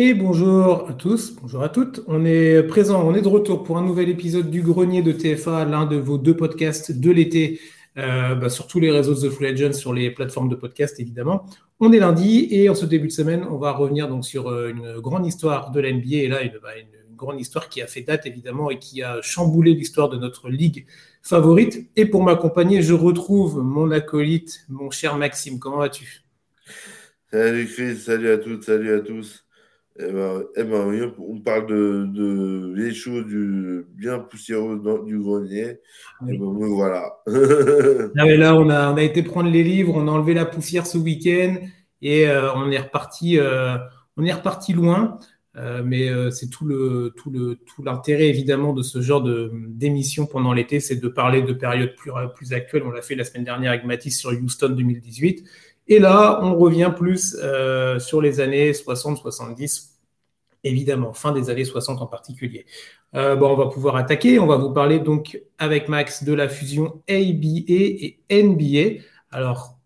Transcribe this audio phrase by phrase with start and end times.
[0.00, 2.04] Et bonjour à tous, bonjour à toutes.
[2.06, 5.64] On est présent, on est de retour pour un nouvel épisode du Grenier de TFA,
[5.64, 7.60] l'un de vos deux podcasts de l'été,
[7.96, 11.00] euh, bah, sur tous les réseaux de The Full Legends, sur les plateformes de podcast
[11.00, 11.46] évidemment.
[11.80, 14.68] On est lundi et en ce début de semaine, on va revenir donc sur euh,
[14.68, 18.24] une grande histoire de l'NBA et là bah, une, grande histoire qui a fait date
[18.24, 20.86] évidemment et qui a chamboulé l'histoire de notre ligue
[21.24, 21.90] favorite.
[21.96, 25.58] Et pour m'accompagner, je retrouve mon acolyte, mon cher Maxime.
[25.58, 26.22] Comment vas-tu?
[27.32, 29.47] Salut Chris, salut à toutes, salut à tous.
[30.00, 35.80] Eh ben, eh ben, on parle de, de les choses du, bien poussiéreuses du grenier.
[36.22, 36.34] Oui.
[36.34, 37.16] Et ben, voilà.
[38.14, 40.98] là, on a, on a été prendre les livres, on a enlevé la poussière ce
[40.98, 41.56] week-end
[42.00, 43.76] et euh, on est reparti, euh,
[44.16, 45.18] on est reparti loin.
[45.56, 50.26] Euh, mais c'est tout le tout le tout l'intérêt évidemment de ce genre de d'émission
[50.26, 52.84] pendant l'été, c'est de parler de périodes plus plus actuelles.
[52.86, 55.44] On l'a fait la semaine dernière avec Mathis sur Houston 2018.
[55.88, 59.88] Et là, on revient plus euh, sur les années 60-70,
[60.68, 62.66] évidemment, fin des années 60 en particulier.
[63.14, 64.38] Euh, bon, on va pouvoir attaquer.
[64.38, 69.02] On va vous parler donc avec Max de la fusion ABA et NBA.
[69.30, 69.78] Alors,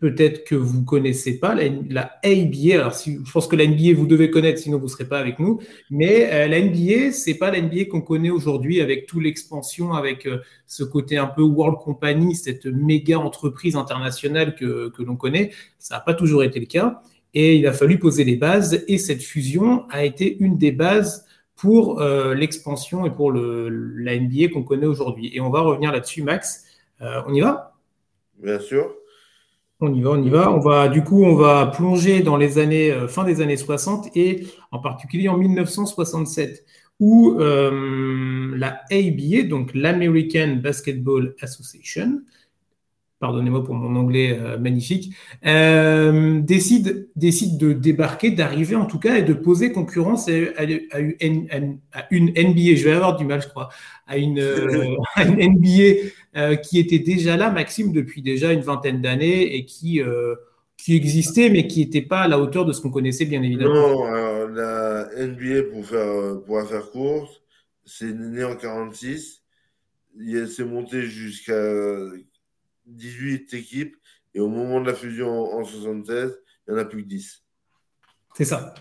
[0.00, 2.74] peut-être que vous ne connaissez pas la, la, ABA.
[2.74, 5.38] Alors, je pense que la NBA, vous devez connaître, sinon vous ne serez pas avec
[5.38, 5.60] nous.
[5.90, 9.92] Mais euh, la NBA, ce n'est pas la NBA qu'on connaît aujourd'hui avec toute l'expansion,
[9.92, 15.52] avec euh, ce côté un peu World Company, cette méga entreprise internationale que l'on connaît.
[15.78, 17.00] Ça n'a pas toujours été le cas.
[17.34, 18.84] Et il a fallu poser les bases.
[18.88, 24.18] Et cette fusion a été une des bases pour euh, l'expansion et pour le, la
[24.18, 25.30] NBA qu'on connaît aujourd'hui.
[25.34, 26.64] Et on va revenir là-dessus, Max.
[27.00, 27.74] Euh, on y va?
[28.42, 28.94] Bien sûr.
[29.80, 30.52] On y va, on y va.
[30.52, 34.16] On va, du coup, on va plonger dans les années, euh, fin des années 60
[34.16, 36.64] et en particulier en 1967,
[37.00, 42.20] où la ABA, donc l'American Basketball Association,
[43.20, 45.14] pardonnez-moi pour mon anglais euh, magnifique,
[45.46, 50.32] euh, décide, décide de débarquer, d'arriver en tout cas et de poser concurrence à,
[51.20, 51.48] une,
[52.10, 53.70] NBA, je vais avoir du mal je crois,
[54.06, 59.64] à une, euh, NBA qui était déjà là, Maxime, depuis déjà une vingtaine d'années et
[59.64, 60.02] qui,
[60.88, 63.74] existait mais qui n'était pas à la hauteur de ce qu'on connaissait bien évidemment.
[63.74, 67.40] Non, la NBA, pour faire, pour faire course,
[67.86, 69.42] c'est né en 46,
[70.48, 71.54] c'est monté jusqu'à
[72.86, 73.96] 18 équipes
[74.34, 77.44] et au moment de la fusion en 76, il n'y en a plus que 10.
[78.34, 78.74] C'est ça.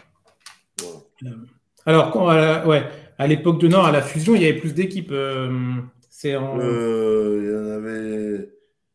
[0.79, 1.37] Voilà.
[1.85, 2.83] Alors, quand, à ouais,
[3.17, 5.11] à l'époque de Nord, à la fusion, il y avait plus d'équipes.
[5.11, 5.75] Euh,
[6.09, 6.59] c'est en...
[6.59, 8.49] euh, il y en avait.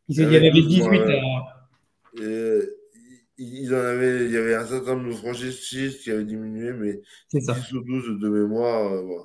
[0.09, 0.89] Il y, avait 18.
[0.89, 1.23] Ouais.
[2.23, 2.61] Et,
[3.37, 7.03] il, en avait, il y avait un certain nombre de franchises qui avaient diminué, mais
[7.29, 7.53] c'est ça.
[7.53, 8.93] 10 ou 12 de mémoire.
[8.93, 9.25] Euh, voilà.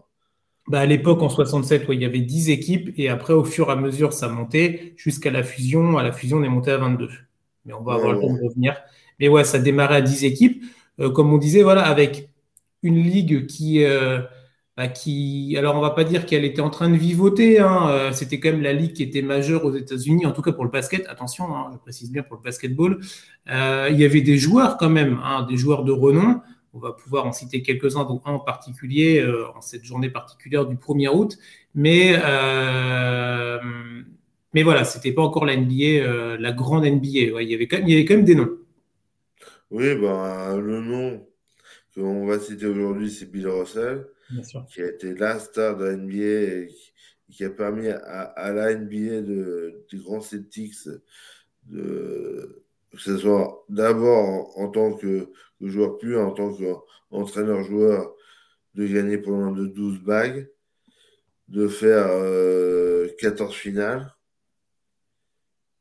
[0.67, 3.67] Bah à l'époque, en 67, ouais, il y avait 10 équipes et après, au fur
[3.67, 5.97] et à mesure, ça montait jusqu'à la fusion.
[5.97, 7.09] À la fusion, on est monté à 22.
[7.65, 8.77] Mais on va avoir ouais, le temps de revenir.
[9.19, 10.63] Mais ouais, ça démarrait à 10 équipes.
[10.99, 12.29] Euh, comme on disait, voilà, avec
[12.81, 14.21] une ligue qui, euh,
[14.77, 15.55] bah, qui.
[15.57, 17.59] Alors, on va pas dire qu'elle était en train de vivoter.
[17.59, 17.89] Hein.
[17.89, 20.63] Euh, C'était quand même la ligue qui était majeure aux États-Unis, en tout cas pour
[20.63, 21.05] le basket.
[21.09, 22.99] Attention, hein, je précise bien pour le basketball.
[23.47, 26.41] Il y avait des joueurs quand même, hein, des joueurs de renom.
[26.73, 30.65] On va pouvoir en citer quelques-uns, dont un en particulier, euh, en cette journée particulière
[30.65, 31.37] du 1er août.
[31.75, 33.59] Mais, euh,
[34.53, 37.31] mais voilà, c'était pas encore la NBA, euh, la grande NBA.
[37.33, 38.57] Ouais, il, y avait quand même, il y avait quand même des noms.
[39.69, 41.27] Oui, ben, le nom
[41.93, 44.07] qu'on va citer aujourd'hui, c'est Bill Russell,
[44.69, 46.93] qui a été la star de la NBA et qui,
[47.33, 50.87] qui a permis à, à, la NBA de, des grands Celtics
[51.67, 52.62] de,
[52.93, 55.29] que ce soit d'abord en, tant que,
[55.61, 58.13] joueur pur, en tant qu'entraîneur-joueur,
[58.75, 60.49] de gagner pendant de 12 bagues,
[61.47, 64.13] de faire euh, 14 finales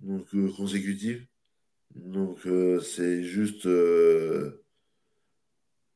[0.03, 1.25] donc euh, consécutives.
[1.95, 4.61] Donc euh, c'est juste euh,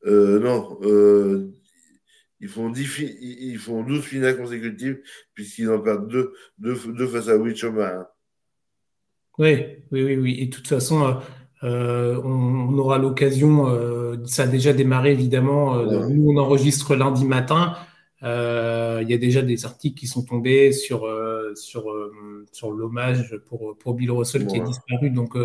[0.04, 0.78] non
[2.38, 5.00] ils font 10 ils font 12 finales consécutives
[5.34, 8.14] puisqu'ils en perdent deux, deux, deux face à Wichoma.
[9.38, 10.36] Oui, oui, oui, oui.
[10.40, 11.16] Et de toute façon,
[11.64, 15.74] euh, on, on, aura l'occasion, euh, ça a déjà démarré évidemment.
[15.76, 16.14] Euh, ouais.
[16.14, 17.74] Nous, on enregistre lundi matin.
[18.22, 21.08] Il y a déjà des articles qui sont tombés sur,
[21.54, 21.84] sur,
[22.50, 24.48] sur l'hommage pour, pour Bill Russell ouais.
[24.48, 25.10] qui est disparu.
[25.10, 25.36] Donc,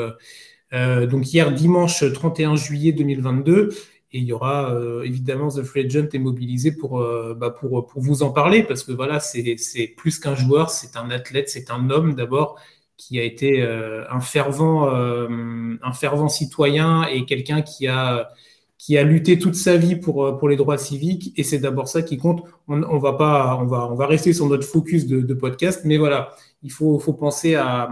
[0.72, 3.70] donc, hier, dimanche 31 juillet 2022.
[4.14, 7.06] Et il y aura évidemment The Free Agent est mobilisé pour,
[7.36, 11.12] bah pour, pour vous en parler parce que voilà, c'est plus qu'un joueur, c'est un
[11.12, 12.60] athlète, c'est un homme d'abord
[13.02, 18.30] qui a été euh, un, fervent, euh, un fervent citoyen et quelqu'un qui a,
[18.78, 21.34] qui a lutté toute sa vie pour, pour les droits civiques.
[21.36, 22.44] Et c'est d'abord ça qui compte.
[22.68, 26.36] On, va pas, on, va, on va rester sur notre focus de, podcast, mais voilà,
[26.62, 27.90] il faut, faut penser à,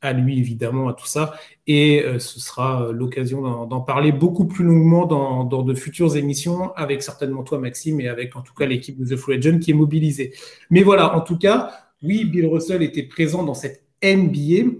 [0.00, 1.34] à lui évidemment à tout ça.
[1.66, 7.02] Et ce sera l'occasion d'en parler beaucoup plus longuement dans, dans, de futures émissions, avec
[7.02, 9.74] certainement toi Maxime et avec en tout cas l'équipe de The Full Legend qui est
[9.74, 10.32] mobilisée.
[10.70, 11.72] Mais voilà, en tout cas,
[12.02, 14.70] oui, Bill Russell était présent dans cette NBA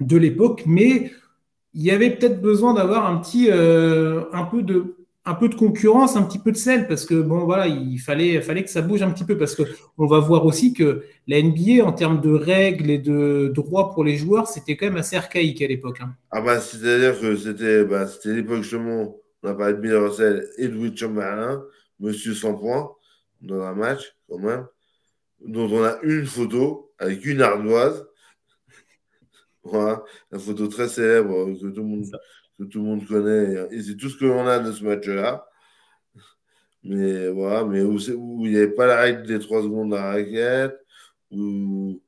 [0.00, 1.10] de l'époque, mais
[1.74, 5.54] il y avait peut-être besoin d'avoir un petit, euh, un peu de, un peu de
[5.54, 8.80] concurrence, un petit peu de sel, parce que bon, voilà, il fallait, fallait que ça
[8.80, 9.62] bouge un petit peu, parce que
[9.98, 14.04] on va voir aussi que la NBA, en termes de règles et de droits pour
[14.04, 15.98] les joueurs, c'était quand même assez archaïque à l'époque.
[16.00, 16.14] Hein.
[16.30, 20.48] Ah bah, c'est-à-dire que c'était, bah, c'était l'époque justement, on a parlé de Bill Russell
[20.56, 21.62] et Will Chamberlain,
[22.00, 22.90] Monsieur 100 points
[23.42, 24.66] dans un match quand même,
[25.44, 28.07] dont on a une photo avec une ardoise
[29.62, 32.04] voilà, la photo très célèbre que tout le monde,
[32.58, 33.68] que tout le monde connaît.
[33.70, 35.46] Et c'est tout ce que l'on a de ce match-là.
[36.84, 37.98] Mais voilà, mais où,
[38.46, 40.78] il n'y avait pas la règle des 3 secondes de la raquette,
[41.30, 42.00] où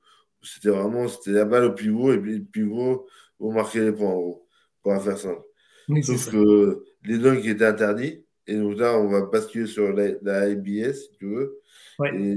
[0.43, 3.07] c'était vraiment c'était la balle au pivot, et puis le pivot,
[3.39, 4.49] vous marquer les points en gros,
[4.83, 5.43] pour faire simple.
[6.03, 10.43] Sauf que les dunks étaient interdits, et donc là, on va basculer sur la, la
[10.43, 11.61] ABS, si tu veux.
[12.15, 12.37] Et,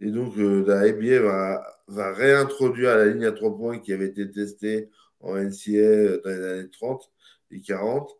[0.00, 4.06] et, donc, euh, la ABS va va réintroduire la ligne à trois points qui avait
[4.06, 4.90] été testée
[5.20, 7.10] en NCA dans les années 30
[7.50, 8.10] et 40.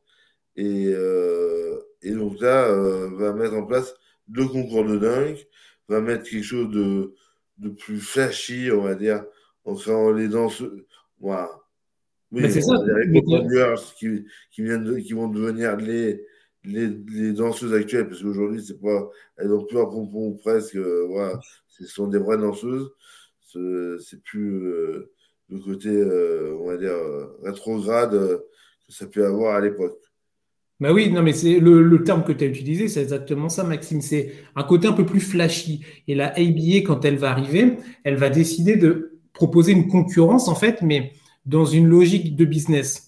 [0.56, 3.94] Et, euh, et donc là, euh, va mettre en place
[4.32, 5.46] le concours de dunk,
[5.88, 7.14] va mettre quelque chose de,
[7.58, 9.24] de plus flashy, on va dire,
[9.64, 10.62] en créant les danses.
[11.20, 11.50] Voilà.
[12.32, 12.74] Oui, c'est ça.
[13.06, 13.22] Les
[13.96, 16.26] qui, qui, viennent qui vont devenir les,
[16.68, 21.40] les, danseuses actuelles, parce qu'aujourd'hui, c'est pas, elles n'ont plus un pompon presque, euh, voilà,
[21.68, 22.90] ce sont des vraies danseuses
[24.00, 25.10] c'est plus euh,
[25.48, 26.94] le côté, euh, on va dire,
[27.42, 29.98] rétrograde que ça peut avoir à l'époque.
[30.80, 34.00] Bah oui, non, mais c'est le, terme que tu as utilisé, c'est exactement ça, Maxime.
[34.00, 35.84] C'est un côté un peu plus flashy.
[36.06, 40.54] Et la ABA, quand elle va arriver, elle va décider de proposer une concurrence, en
[40.54, 41.12] fait, mais
[41.46, 43.07] dans une logique de business.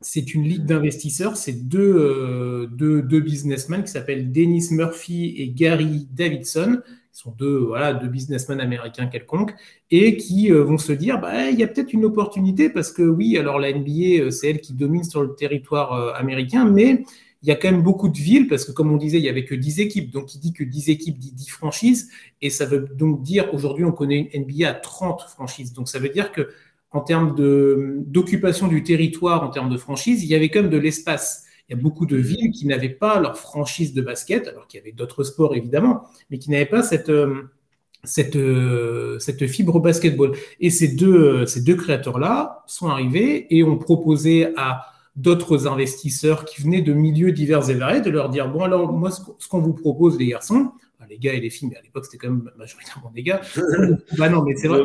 [0.00, 5.48] C'est une ligue d'investisseurs, c'est deux, euh, deux, deux, businessmen qui s'appellent Dennis Murphy et
[5.50, 6.78] Gary Davidson,
[7.10, 9.54] sont deux, voilà, deux businessmen américains quelconques,
[9.90, 13.02] et qui euh, vont se dire, bah, il y a peut-être une opportunité, parce que
[13.02, 17.02] oui, alors la NBA, euh, c'est elle qui domine sur le territoire américain, mais
[17.42, 19.28] il y a quand même beaucoup de villes, parce que comme on disait, il n'y
[19.28, 22.10] avait que 10 équipes, donc il dit que 10 équipes dit 10 franchises,
[22.40, 25.98] et ça veut donc dire, aujourd'hui, on connaît une NBA à 30 franchises, donc ça
[25.98, 26.50] veut dire que
[26.90, 27.34] en termes
[28.06, 31.44] d'occupation du territoire, en termes de franchise, il y avait quand même de l'espace.
[31.68, 34.78] Il y a beaucoup de villes qui n'avaient pas leur franchise de basket, alors qu'il
[34.78, 37.42] y avait d'autres sports évidemment, mais qui n'avaient pas cette, euh,
[38.04, 40.32] cette, euh, cette fibre basketball.
[40.60, 46.62] Et ces deux, ces deux créateurs-là sont arrivés et ont proposé à d'autres investisseurs qui
[46.62, 49.74] venaient de milieux divers et variés de leur dire, bon alors moi ce qu'on vous
[49.74, 50.70] propose les garçons,
[51.08, 53.40] les gars et les filles, mais à l'époque, c'était quand même majoritairement des gars.
[54.18, 54.82] bah non, mais c'est vrai.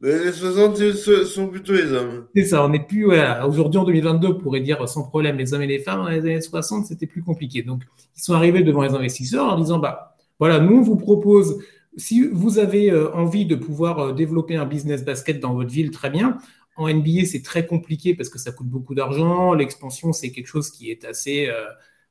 [0.00, 0.76] Les 60
[1.24, 2.26] sont plutôt les hommes.
[2.34, 3.06] C'est ça, on n'est plus.
[3.46, 6.02] Aujourd'hui, en 2022, on pourrait dire sans problème les hommes et les femmes.
[6.02, 7.62] Dans les années 60, c'était plus compliqué.
[7.62, 7.82] Donc,
[8.16, 11.58] ils sont arrivés devant les investisseurs en disant bah, voilà, nous, on vous propose.
[11.96, 15.90] Si vous avez euh, envie de pouvoir euh, développer un business basket dans votre ville,
[15.90, 16.38] très bien.
[16.76, 19.54] En NBA, c'est très compliqué parce que ça coûte beaucoup d'argent.
[19.54, 21.48] L'expansion, c'est quelque chose qui est assez.
[21.48, 21.64] Euh,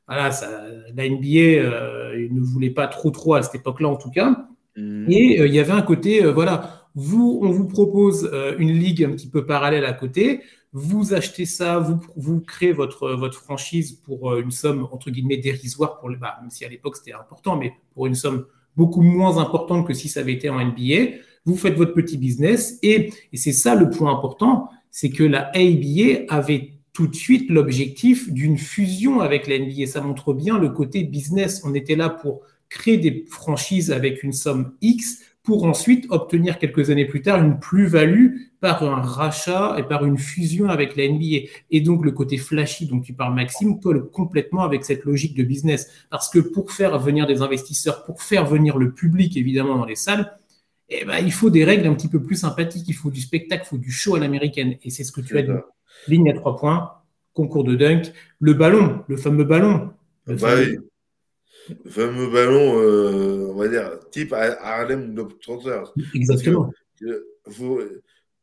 [0.07, 0.49] voilà, ça,
[0.95, 4.47] la NBA euh, ne voulait pas trop trop à cette époque-là en tout cas.
[4.75, 5.09] Mm.
[5.09, 9.03] Et euh, il y avait un côté, euh, voilà, vous, on vous propose une ligue
[9.03, 10.41] un petit peu parallèle à côté.
[10.71, 15.99] Vous achetez ça, vous, vous créez votre, votre franchise pour une somme entre guillemets dérisoire
[15.99, 18.45] pour le, bah, même si à l'époque c'était important, mais pour une somme
[18.77, 21.17] beaucoup moins importante que si ça avait été en NBA.
[21.45, 25.49] Vous faites votre petit business et, et c'est ça le point important, c'est que la
[25.53, 29.85] ABA avait tout de suite l'objectif d'une fusion avec la NBA.
[29.85, 31.61] Ça montre bien le côté business.
[31.65, 36.89] On était là pour créer des franchises avec une somme X pour ensuite obtenir quelques
[36.89, 41.49] années plus tard une plus-value par un rachat et par une fusion avec la NBA.
[41.69, 45.43] Et donc le côté flashy dont tu parles Maxime colle complètement avec cette logique de
[45.43, 46.07] business.
[46.09, 49.95] Parce que pour faire venir des investisseurs, pour faire venir le public évidemment dans les
[49.95, 50.33] salles,
[50.87, 53.63] eh ben, il faut des règles un petit peu plus sympathiques, il faut du spectacle,
[53.65, 54.77] il faut du show à l'américaine.
[54.81, 55.51] Et c'est ce que tu as dit
[56.07, 56.91] ligne à trois points,
[57.33, 59.91] concours de dunk, le ballon, le fameux ballon.
[60.25, 60.89] Le bah fameux,
[61.83, 65.93] le fameux ballon, euh, on va dire, type Harlem Globetrotters.
[66.13, 66.71] Exactement.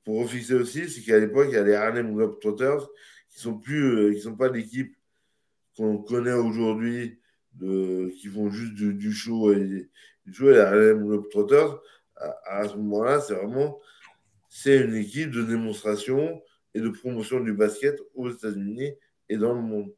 [0.04, 2.88] pour refixer aussi, c'est qu'à l'époque, il y a les Harlem Globetrotters
[3.30, 4.94] qui sont plus, euh, qui sont pas l'équipe
[5.76, 7.18] qu'on connaît aujourd'hui,
[7.58, 9.88] qui font juste du, show et
[10.26, 10.50] du show.
[10.50, 11.80] Les Harlem Globetrotters,
[12.16, 13.78] à, à ce moment-là, c'est vraiment,
[14.48, 16.42] c'est une équipe de démonstration
[16.74, 18.92] et de promotion du basket aux États-Unis
[19.28, 19.92] et dans le monde.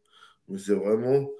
[0.48, 1.30] Donc c'est vraiment,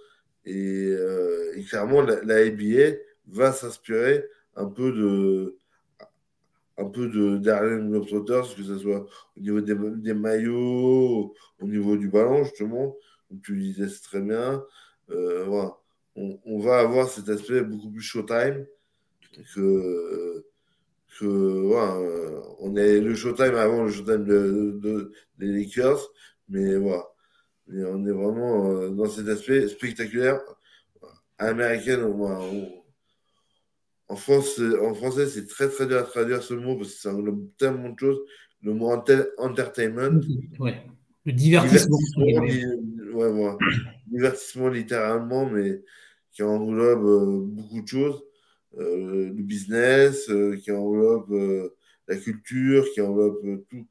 [0.44, 4.24] et, euh, clairement, la, ABA va s'inspirer
[4.56, 5.56] un peu de,
[6.78, 12.08] un peu de Darren Globetrotters, que ce soit au niveau des, maillots, au niveau du
[12.08, 12.96] ballon, justement,
[13.28, 14.64] comme tu disais très bien.
[15.10, 15.76] Euh, voilà.
[16.16, 18.66] on, va avoir cet aspect beaucoup plus showtime
[19.54, 20.44] que,
[21.18, 21.98] que voilà,
[22.60, 26.00] on est le showtime avant le showtime de, des Lakers,
[26.48, 27.04] mais voilà.
[27.68, 30.40] on est vraiment euh, dans cet aspect spectaculaire
[31.38, 32.02] américain.
[34.08, 37.14] en, France, en français, c'est très très dur à traduire ce mot parce que ça
[37.14, 38.20] englobe tellement de choses.
[38.62, 38.90] Le mot
[39.38, 40.20] entertainment.
[40.58, 40.82] Ouais.
[41.24, 41.98] Le divertissement.
[44.06, 45.82] Divertissement, littéralement, mais
[46.32, 48.22] qui englobe euh, beaucoup de choses.
[48.78, 51.70] Euh, le business, euh, qui englobe
[52.08, 53.86] la culture, qui englobe tout.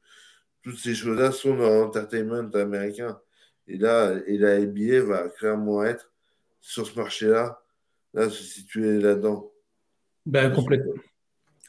[0.62, 3.18] Toutes ces choses-là sont dans l'entertainment américain.
[3.66, 6.12] Et là, et la NBA va clairement être
[6.60, 7.60] sur ce marché-là,
[8.14, 9.50] là, se situer là-dedans.
[10.26, 10.94] Ben, complètement.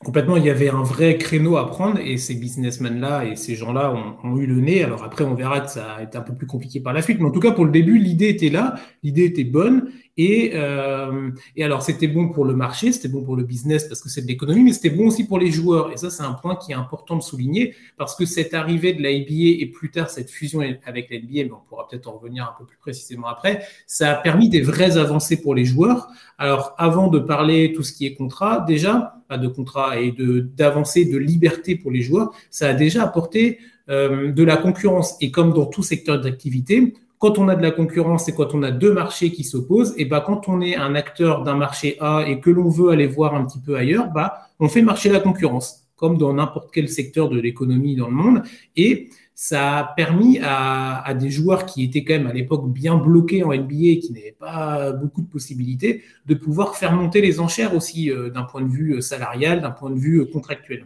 [0.03, 3.93] Complètement, il y avait un vrai créneau à prendre et ces businessmen-là et ces gens-là
[4.23, 4.83] ont, eu le nez.
[4.83, 7.19] Alors après, on verra que ça a été un peu plus compliqué par la suite,
[7.19, 9.91] mais en tout cas, pour le début, l'idée était là, l'idée était bonne.
[10.17, 14.01] Et, euh, et alors, c'était bon pour le marché, c'était bon pour le business parce
[14.01, 15.91] que c'est de l'économie, mais c'était bon aussi pour les joueurs.
[15.91, 19.03] Et ça, c'est un point qui est important de souligner parce que cette arrivée de
[19.03, 22.13] la NBA et plus tard cette fusion avec la NBA, mais on pourra peut-être en
[22.13, 26.07] revenir un peu plus précisément après, ça a permis des vraies avancées pour les joueurs.
[26.37, 30.39] Alors, avant de parler tout ce qui est contrat, déjà, pas de contrat et de
[30.39, 35.15] d'avancer de liberté pour les joueurs, ça a déjà apporté euh, de la concurrence.
[35.21, 38.63] Et comme dans tout secteur d'activité, quand on a de la concurrence et quand on
[38.63, 42.25] a deux marchés qui s'opposent, et bah quand on est un acteur d'un marché A
[42.27, 45.19] et que l'on veut aller voir un petit peu ailleurs, bah on fait marcher la
[45.19, 48.43] concurrence, comme dans n'importe quel secteur de l'économie dans le monde.
[48.75, 53.43] Et ça a permis à, des joueurs qui étaient quand même à l'époque bien bloqués
[53.43, 57.75] en NBA et qui n'avaient pas beaucoup de possibilités, de pouvoir faire monter les enchères
[57.75, 60.85] aussi euh, d'un point de vue euh, salarial, d'un point de vue euh, contractuel.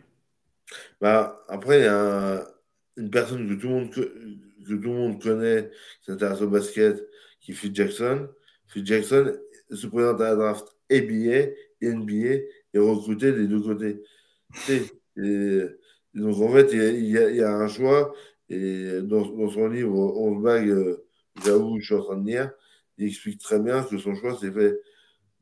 [1.00, 2.44] Bah, après, a
[2.98, 3.90] une personne que tout le monde
[4.70, 5.70] que tout le monde connaît,
[6.02, 7.06] qui s'intéresse au basket,
[7.42, 8.28] qui est Jackson.
[8.68, 9.34] Phil Jackson
[9.72, 12.36] se présente à la draft NBA, NBA
[12.74, 14.04] et recruté des deux côtés.
[16.14, 18.14] Donc en fait, il y, a, un choix.
[18.50, 21.06] Et dans, son livre 11 bagues, euh,
[21.46, 22.52] j'avoue, je suis en train de lire,
[22.98, 24.80] il explique très bien que son choix s'est fait,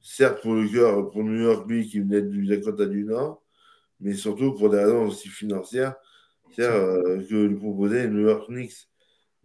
[0.02, 3.44] certes pour le cœur, pour New York, lui, qui venait du Dakota du Nord,
[4.02, 5.96] mais surtout pour des raisons aussi financières,
[6.52, 8.90] c'est-à-dire euh, que lui proposait New York Knicks.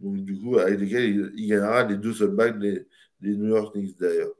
[0.03, 2.85] Du coup, avec lesquels il, gagnera les deux seuls bagues des,
[3.21, 4.33] New York Knicks d'ailleurs.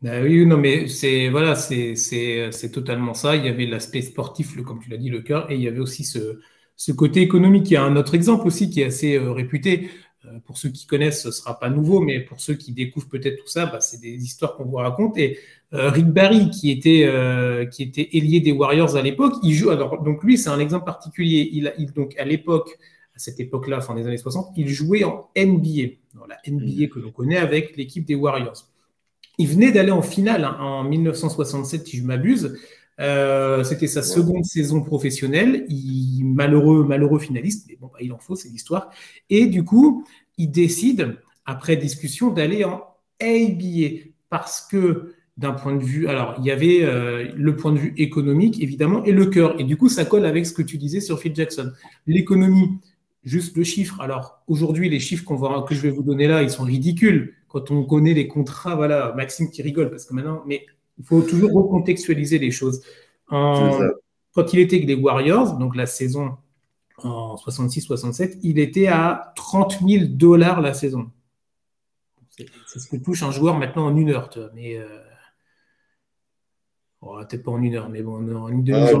[0.00, 3.36] Ben oui, non, mais c'est voilà, c'est totalement ça.
[3.36, 5.80] Il y avait l'aspect sportif, comme tu l'as dit, le cœur, et il y avait
[5.80, 6.38] aussi ce,
[6.76, 7.70] ce côté économique.
[7.70, 9.90] Il y a un autre exemple aussi qui est assez euh, réputé.
[10.24, 13.42] Euh, pour ceux qui connaissent, ce sera pas nouveau, mais pour ceux qui découvrent peut-être
[13.42, 15.18] tout ça, bah, c'est des histoires qu'on vous raconte.
[15.18, 15.38] Et
[15.74, 17.06] euh, Rick Barry, qui était
[17.70, 19.70] qui était ailier des Warriors à l'époque, il joue.
[19.70, 21.50] Alors donc lui, c'est un exemple particulier.
[21.52, 22.78] Il, il donc à l'époque
[23.18, 26.88] à cette époque-là, fin des années 60, il jouait en NBA, dans la NBA mm.
[26.88, 28.68] que l'on connaît avec l'équipe des Warriors.
[29.38, 32.56] Il venait d'aller en finale hein, en 1967, si je m'abuse.
[33.00, 35.66] Euh, c'était sa seconde saison professionnelle.
[35.68, 38.90] Il, malheureux, malheureux finaliste, mais bon, bah, il en faut, c'est l'histoire.
[39.30, 40.06] Et du coup,
[40.36, 42.84] il décide, après discussion, d'aller en
[43.20, 47.78] ABA parce que d'un point de vue, alors il y avait euh, le point de
[47.78, 49.58] vue économique évidemment et le cœur.
[49.60, 51.72] Et du coup, ça colle avec ce que tu disais sur Phil Jackson.
[52.06, 52.78] L'économie,
[53.28, 54.00] juste le chiffre.
[54.00, 57.34] Alors aujourd'hui, les chiffres qu'on que je vais vous donner là, ils sont ridicules.
[57.48, 60.66] Quand on connaît les contrats, voilà, Maxime qui rigole parce que maintenant, mais
[60.98, 62.82] il faut toujours recontextualiser les choses.
[63.28, 66.36] quand il était avec les Warriors, donc la saison
[66.98, 71.10] en 66-67, il était à 30 000 dollars la saison.
[72.66, 74.30] C'est ce que touche un joueur maintenant en une heure.
[74.54, 74.86] Mais euh,
[77.00, 79.00] Oh, peut-être pas en une heure, mais bon, en une demi-heure.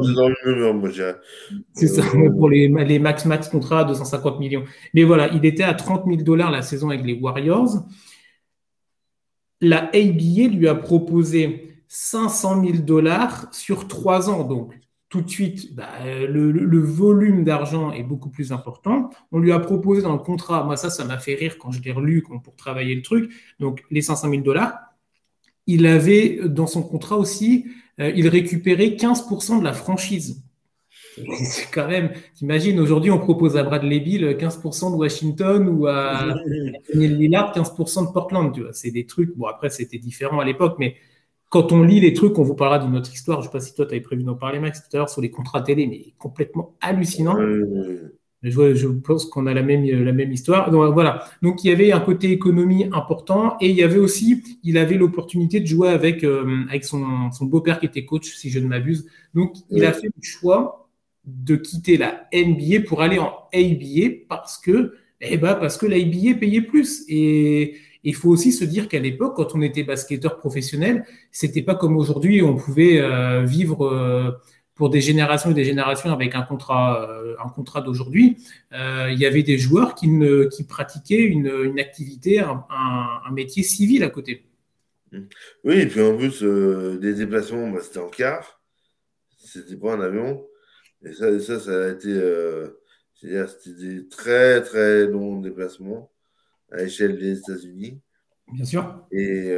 [1.72, 4.64] C'est ça, euh, pour les, les max max contrats, 250 millions.
[4.94, 7.84] Mais voilà, il était à 30 000 dollars la saison avec les Warriors.
[9.60, 14.44] La ABA lui a proposé 500 000 dollars sur trois ans.
[14.44, 14.78] Donc,
[15.08, 19.10] tout de suite, bah, le, le, volume d'argent est beaucoup plus important.
[19.32, 21.82] On lui a proposé dans le contrat, moi ça, ça m'a fait rire quand je
[21.82, 23.32] l'ai relu pour travailler le truc.
[23.58, 24.78] Donc, les 500 000 dollars.
[25.66, 27.66] Il avait dans son contrat aussi
[28.00, 30.42] euh, il récupérait 15% de la franchise.
[31.44, 36.34] C'est quand même, t'imagines, aujourd'hui, on propose à Bradley Bill 15% de Washington ou à
[36.92, 38.72] Daniel Lillard 15% de Portland, tu vois.
[38.72, 40.96] C'est des trucs, bon, après, c'était différent à l'époque, mais
[41.48, 43.40] quand on lit les trucs, on vous parlera d'une autre histoire.
[43.40, 45.08] Je ne sais pas si toi, tu avais prévu d'en parler, Max, tout à l'heure
[45.08, 47.36] sur les contrats télé, mais complètement hallucinant.
[48.42, 50.70] Je, je pense qu'on a la même, la même histoire.
[50.70, 51.24] Donc voilà.
[51.42, 54.96] Donc il y avait un côté économie important et il y avait aussi, il avait
[54.96, 58.66] l'opportunité de jouer avec, euh, avec son, son beau-père qui était coach, si je ne
[58.68, 59.06] m'abuse.
[59.34, 60.88] Donc il a fait le choix
[61.24, 65.96] de quitter la NBA pour aller en ABA parce que, eh ben, parce que la
[65.96, 67.04] ABA payait plus.
[67.08, 71.74] Et il faut aussi se dire qu'à l'époque, quand on était basketteur professionnel, c'était pas
[71.74, 73.86] comme aujourd'hui, on pouvait euh, vivre.
[73.86, 74.30] Euh,
[74.78, 78.38] pour des générations et des générations avec un contrat, euh, un contrat d'aujourd'hui,
[78.72, 83.32] euh, il y avait des joueurs qui, ne, qui pratiquaient une, une activité, un, un,
[83.32, 84.46] métier civil à côté.
[85.64, 88.62] Oui, et puis en plus, euh, des déplacements, bah, c'était en car,
[89.36, 90.46] c'était pas en avion.
[91.04, 92.14] Et ça, ça, ça a été,
[93.14, 96.12] c'est-à-dire, c'était des très, très longs déplacements
[96.70, 98.00] à l'échelle des États-Unis.
[98.52, 99.06] Bien sûr.
[99.10, 99.48] Et,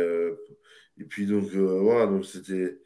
[0.98, 2.78] et puis, donc, voilà, donc c'était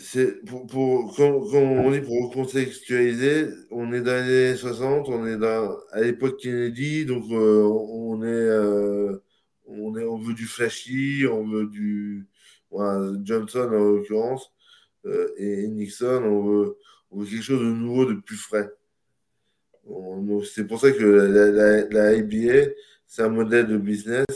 [0.00, 5.26] c'est pour, pour quand, on dit pour recontextualiser, on est dans les années 60, on
[5.26, 9.18] est dans, à l'époque Kennedy, donc euh, on est, euh,
[9.66, 12.26] on est, on veut du flashy, on veut du
[13.24, 14.52] Johnson en l'occurrence
[15.06, 16.76] euh, et Nixon, on veut,
[17.10, 18.70] on veut, quelque chose de nouveau, de plus frais.
[20.54, 22.70] C'est pour ça que la, la, la IBA,
[23.06, 24.26] c'est un modèle de business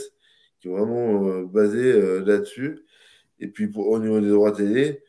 [0.59, 2.79] qui est vraiment basé là-dessus.
[3.39, 5.02] Et puis pour, au niveau des droits télé,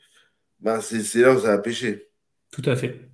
[0.61, 2.09] bah, c'est là où ça a pêché.
[2.51, 3.11] Tout à fait.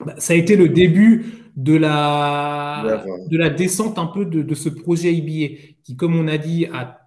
[0.00, 4.68] Bah, ça a été le début de la, de la descente un peu de, ce
[4.68, 7.00] projet IBA qui, comme on a dit, a,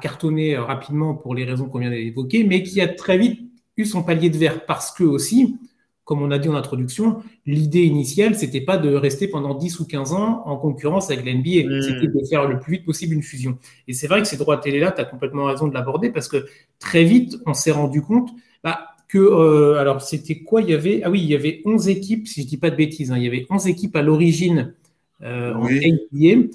[0.00, 3.40] cartonné rapidement pour les raisons qu'on vient d'évoquer, mais qui a très vite
[3.76, 5.56] eu son palier de verre parce que aussi,
[6.04, 9.86] comme on a dit en introduction, l'idée initiale, c'était pas de rester pendant 10 ou
[9.86, 11.82] 15 ans en concurrence avec l'NBA, hmm.
[11.82, 13.58] c'était de faire le plus vite possible une fusion.
[13.88, 16.46] Et c'est vrai que ces droits télé-là, tu as complètement raison de l'aborder parce que
[16.78, 18.30] très vite, on s'est rendu compte
[18.64, 20.60] bah, que, euh, alors c'était quoi?
[20.62, 22.76] Il y avait, ah oui, il y avait 11 équipes, si je dis pas de
[22.76, 24.74] bêtises, hein, il y avait 11 équipes à l'origine
[25.22, 26.48] euh, en NBA.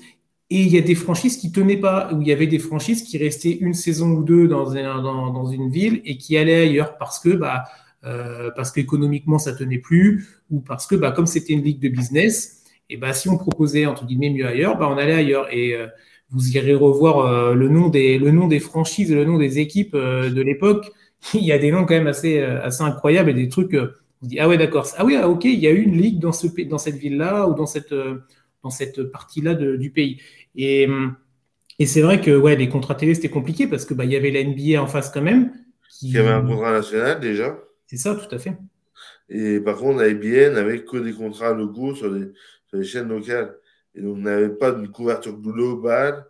[0.50, 3.02] Et il y a des franchises qui tenaient pas, où il y avait des franchises
[3.04, 6.98] qui restaient une saison ou deux dans, dans, dans une ville et qui allaient ailleurs
[6.98, 7.64] parce que, bah,
[8.06, 11.90] euh, parce qu'économiquement ça tenait plus ou parce que, bah, comme c'était une ligue de
[11.90, 15.52] business, et bah, si on proposait entre guillemets mieux ailleurs, bah, on allait ailleurs.
[15.52, 15.88] Et euh,
[16.30, 20.42] vous irez revoir le nom des, le nom des franchises, le nom des équipes de
[20.42, 20.92] l'époque.
[21.34, 23.74] il y a des noms quand même assez, euh, assez incroyables et des trucs.
[23.74, 24.88] Euh, on dit, ah ouais, d'accord.
[24.98, 27.48] Ah oui, ah, ok, il y a eu une ligue dans, ce, dans cette ville-là
[27.48, 28.20] ou dans cette, euh,
[28.64, 30.22] dans cette partie-là du pays.
[30.56, 30.88] Et,
[31.80, 34.32] et c'est vrai que ouais, les contrats télé, c'était compliqué parce que bah, y avait
[34.32, 35.52] la NBA en face quand même.
[35.90, 36.08] Qui...
[36.08, 37.60] Il y avait un contrat national déjà.
[37.88, 38.54] C'est ça, tout à fait.
[39.28, 42.28] Et par contre, la NBA n'avait que des contrats locaux sur les,
[42.68, 43.58] sur les chaînes locales.
[43.96, 46.26] Et donc, on n'avait pas une couverture globale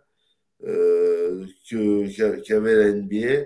[0.66, 3.44] euh, qu'avait la NBA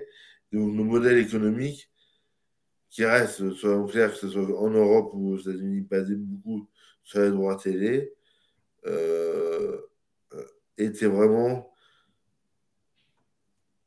[0.51, 1.89] nos modèles économiques
[2.89, 6.67] qui restent, soyons clairs, que ce soit en Europe ou aux États-Unis, basés beaucoup
[7.03, 8.13] sur les droits télé,
[8.85, 9.77] euh,
[10.33, 10.43] euh
[10.77, 11.71] étaient vraiment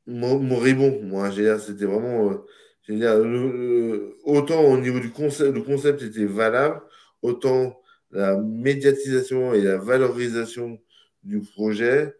[0.07, 1.01] moribonds.
[1.03, 2.44] Moi, c'était vraiment.
[2.90, 6.83] Euh, autant au niveau du concept, le concept était valable,
[7.22, 10.81] autant la médiatisation et la valorisation
[11.22, 12.14] du projet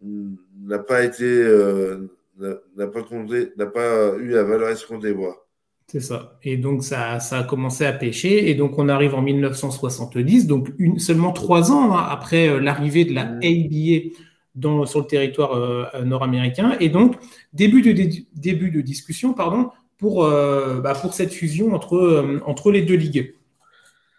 [0.00, 1.24] n'a pas été.
[1.24, 5.48] Euh, n'a pas, pas eu la valorisation des bois.
[5.90, 6.38] C'est ça.
[6.42, 8.50] Et donc, ça, ça, a commencé à pêcher.
[8.50, 13.06] Et donc, on arrive en 1970, donc une, seulement trois ans hein, après euh, l'arrivée
[13.06, 13.40] de la mmh.
[13.42, 14.20] ABA
[14.54, 16.76] dans, sur le territoire euh, nord-américain.
[16.78, 17.16] Et donc,
[17.54, 17.92] début de,
[18.34, 23.34] début de discussion pardon, pour, euh, bah, pour cette fusion entre, entre les deux ligues.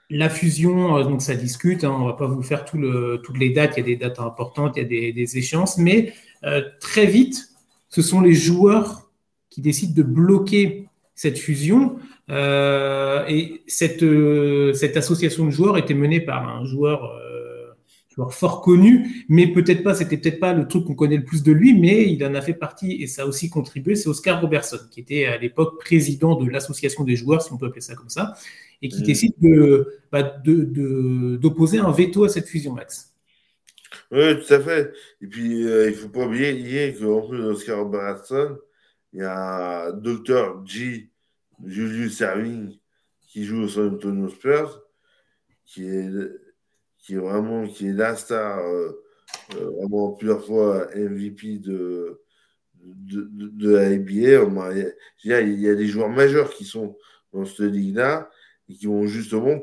[0.09, 3.37] La fusion, donc ça discute, hein, on ne va pas vous faire tout le, toutes
[3.37, 6.13] les dates, il y a des dates importantes, il y a des, des échéances, mais
[6.79, 7.48] très vite,
[7.89, 9.09] ce sont les joueurs
[9.49, 11.97] qui décident de bloquer cette fusion.
[12.29, 17.73] Euh, et cette, euh, cette association de joueurs était menée par un joueur, euh,
[18.15, 21.43] joueur fort connu, mais peut-être pas, c'était peut-être pas le truc qu'on connaît le plus
[21.43, 23.95] de lui, mais il en a fait partie et ça a aussi contribué.
[23.95, 27.65] C'est Oscar Robertson, qui était à l'époque président de l'association des joueurs, si on peut
[27.65, 28.35] appeler ça comme ça,
[28.81, 29.05] et qui mmh.
[29.05, 29.33] décide
[30.11, 33.13] bah, de, d'opposer un veto à cette fusion, Max.
[34.11, 34.93] Oui, tout à fait.
[35.21, 38.57] Et puis, euh, il ne faut pas oublier qu'en plus d'Oscar Robertson,
[39.13, 40.65] il y a Dr.
[40.65, 41.11] G.
[41.63, 42.79] Julius Serving
[43.27, 44.81] qui joue au San Antonio Spurs,
[45.65, 46.09] qui est,
[46.97, 49.03] qui est vraiment qui est la star, euh,
[49.55, 52.21] euh, vraiment plusieurs fois MVP de,
[52.75, 54.13] de, de, la NBA.
[55.23, 56.97] Il y, a, il y, a, des joueurs majeurs qui sont
[57.33, 58.29] dans cette ligue-là
[58.67, 59.61] et qui vont justement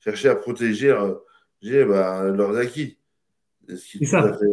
[0.00, 0.94] chercher à protéger
[1.84, 2.98] bah, leurs acquis.
[3.68, 4.46] Ce qui est, tout, à fait,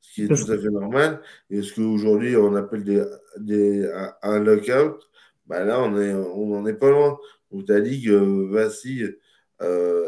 [0.00, 1.20] ce qui est tout à fait normal?
[1.50, 3.04] Et ce qu'aujourd'hui on appelle des,
[3.38, 3.90] des,
[4.22, 4.98] un, lockout,
[5.46, 7.18] bah là, on n'en on est pas loin.
[7.50, 9.16] Donc ta ligue euh, vacille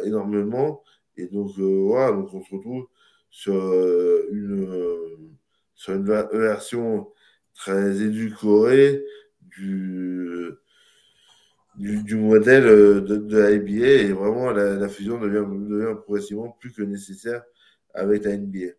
[0.04, 0.82] énormément.
[1.16, 2.86] Et donc, voilà, donc on se retrouve
[3.30, 3.54] sur
[4.32, 4.68] une,
[5.74, 7.08] sur une version
[7.54, 9.04] très édulcorée
[9.58, 10.50] du,
[11.76, 16.82] du, modèle de, de, la NBA et vraiment la, fusion devient, devient, progressivement plus que
[16.82, 17.42] nécessaire
[17.94, 18.74] avec la NBA.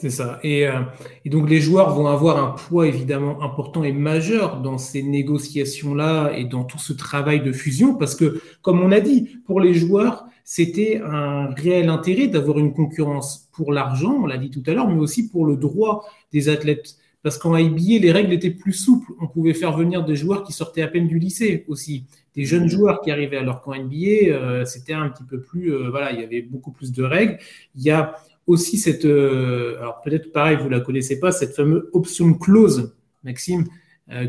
[0.00, 0.38] C'est ça.
[0.44, 0.82] Et, euh,
[1.24, 6.32] et, donc les joueurs vont avoir un poids évidemment important et majeur dans ces négociations-là
[6.36, 9.74] et dans tout ce travail de fusion parce que, comme on a dit, pour les
[9.74, 14.72] joueurs, c'était un réel intérêt d'avoir une concurrence pour l'argent, on l'a dit tout à
[14.72, 16.96] l'heure, mais aussi pour le droit des athlètes.
[17.22, 19.12] Parce qu'en IBA, les règles étaient plus souples.
[19.20, 22.04] On pouvait faire venir des joueurs qui sortaient à peine du lycée aussi.
[22.34, 22.68] Des jeunes mmh.
[22.68, 25.74] joueurs qui arrivaient alors qu'en NBA, euh, c'était un petit peu plus.
[25.74, 27.38] Euh, voilà, il y avait beaucoup plus de règles.
[27.74, 28.14] Il y a
[28.48, 29.04] aussi cette.
[29.04, 33.64] Euh, alors peut-être pareil, vous la connaissez pas, cette fameuse option clause, Maxime,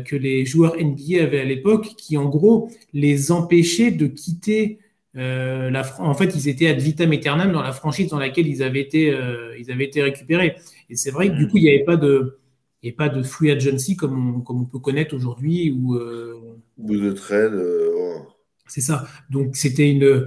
[0.04, 4.78] que les joueurs NBA avaient à l'époque, qui en gros les empêchait de quitter.
[5.14, 8.82] la, en fait, ils étaient ad vitam aeternam dans la franchise dans laquelle ils avaient
[8.82, 9.16] été,
[9.58, 10.56] ils avaient été récupérés.
[10.90, 11.48] Et c'est vrai que du mmh.
[11.48, 12.40] coup, il n'y avait pas de,
[12.82, 15.70] et pas de free agency comme on, comme on peut connaître aujourd'hui.
[15.70, 17.54] Ou euh, de trade.
[17.54, 18.18] Euh,
[18.66, 19.06] c'est ça.
[19.30, 20.26] Donc c'était une,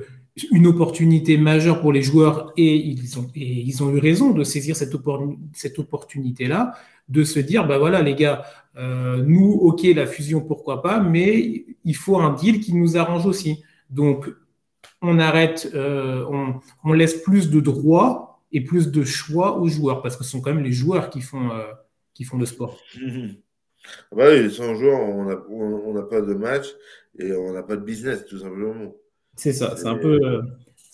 [0.52, 4.44] une opportunité majeure pour les joueurs et ils ont, et ils ont eu raison de
[4.44, 4.96] saisir cette,
[5.54, 6.74] cette opportunité-là,
[7.10, 8.44] de se dire, bah voilà les gars,
[8.78, 13.26] euh, nous, ok, la fusion, pourquoi pas, mais il faut un deal qui nous arrange
[13.28, 13.64] aussi.
[13.90, 14.28] Donc
[15.02, 20.18] on arrête, on, on, laisse plus de droits et plus de choix aux joueurs, parce
[20.18, 21.52] que ce sont quand même les joueurs qui font
[22.14, 22.80] qui font le sport.
[24.12, 26.68] Ah bah oui, sans joueurs, on n'a pas de match
[27.20, 28.96] et on n'a pas de business, tout simplement.
[29.36, 30.42] C'est ça, c'est un, peu,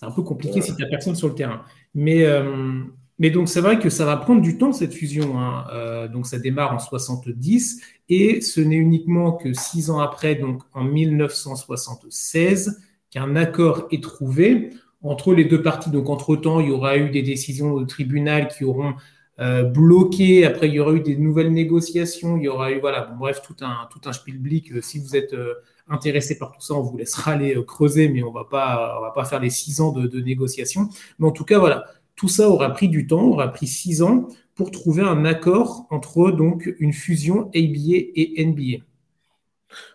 [0.02, 1.62] un peu compliqué si tu n'as personne sur le terrain.
[1.94, 2.82] Mais, euh,
[3.18, 5.38] mais donc, c'est vrai que ça va prendre du temps, cette fusion.
[5.38, 5.66] Hein.
[5.72, 10.62] Euh, donc, ça démarre en 70 et ce n'est uniquement que six ans après, donc
[10.72, 14.70] en 1976, qu'un accord est trouvé
[15.02, 15.90] entre les deux parties.
[15.90, 18.94] Donc, entre-temps, il y aura eu des décisions au tribunal qui auront
[19.40, 20.44] euh, bloqué.
[20.44, 22.36] Après, il y aura eu des nouvelles négociations.
[22.36, 24.72] Il y aura eu, voilà, bref, tout un, tout un spielblick.
[24.72, 25.54] Euh, si vous êtes euh,
[25.88, 29.12] intéressé par tout ça, on vous laissera aller creuser, mais on va pas, on va
[29.12, 30.88] pas faire les six ans de, négociations.
[31.18, 34.28] Mais en tout cas, voilà, tout ça aura pris du temps, aura pris six ans
[34.54, 38.84] pour trouver un accord entre donc une fusion ABA et NBA.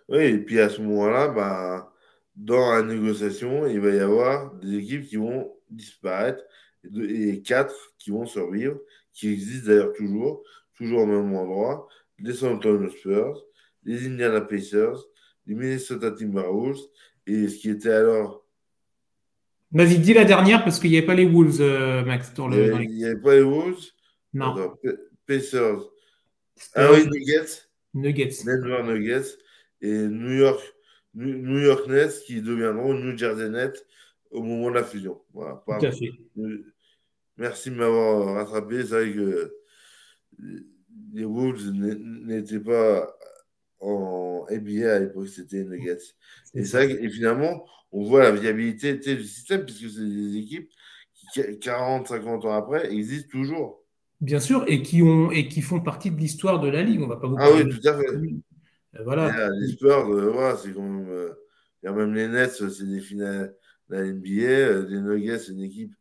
[0.09, 1.93] Oui, et puis à ce moment-là, bah,
[2.35, 6.43] dans la négociation, il va y avoir des équipes qui vont disparaître
[6.95, 8.77] et quatre qui vont survivre
[9.15, 10.43] qui existent d'ailleurs toujours,
[10.75, 11.87] toujours au même endroit,
[12.19, 13.43] les San Antonio Spurs,
[13.83, 14.97] les Indiana Pacers,
[15.47, 16.81] les Minnesota Timberwolves,
[17.25, 18.45] et ce qui était alors.
[19.71, 22.33] Vas-y, dis la dernière parce qu'il n'y avait pas les Wolves, euh, Max.
[22.33, 23.83] Dans le, il n'y avait, pas les Wolves?
[24.33, 24.75] Non.
[25.25, 25.81] Pacers.
[26.75, 27.67] Ah oui, Nuggets.
[27.93, 28.43] Nuggets.
[28.45, 29.37] Denver Nuggets.
[29.81, 30.61] Et New York,
[31.13, 33.85] New York Nets qui deviendront New Jersey Nets
[34.31, 35.21] au moment de la fusion.
[35.33, 36.11] Voilà, Tout à fait.
[37.37, 38.83] Merci de m'avoir rattrapé.
[38.83, 39.53] C'est vrai que
[41.13, 43.15] les Wolves n'étaient pas
[43.79, 45.97] en NBA à l'époque, c'était Nuggets.
[46.53, 50.69] Et, ça, et finalement, on voit la viabilité du système, puisque c'est des équipes
[51.33, 53.83] qui, 40, 50 ans après, existent toujours.
[54.21, 57.01] Bien sûr, et qui, ont, et qui font partie de l'histoire de la Ligue.
[57.01, 58.07] On va pas vous Ah oui, tout à fait.
[58.07, 59.49] Euh, voilà.
[59.59, 60.69] L'histoire, voilà, c'est.
[60.69, 61.31] Euh,
[61.83, 63.55] il y a même les Nets, c'est des finales
[63.89, 64.41] de la NBA.
[64.41, 65.93] Euh, les Nuggets, c'est une équipe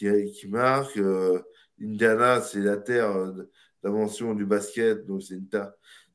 [0.00, 0.96] qui, marque.
[0.96, 1.40] Euh,
[1.80, 3.50] Indiana, c'est la terre euh,
[3.82, 5.38] d'invention du basket, donc c'est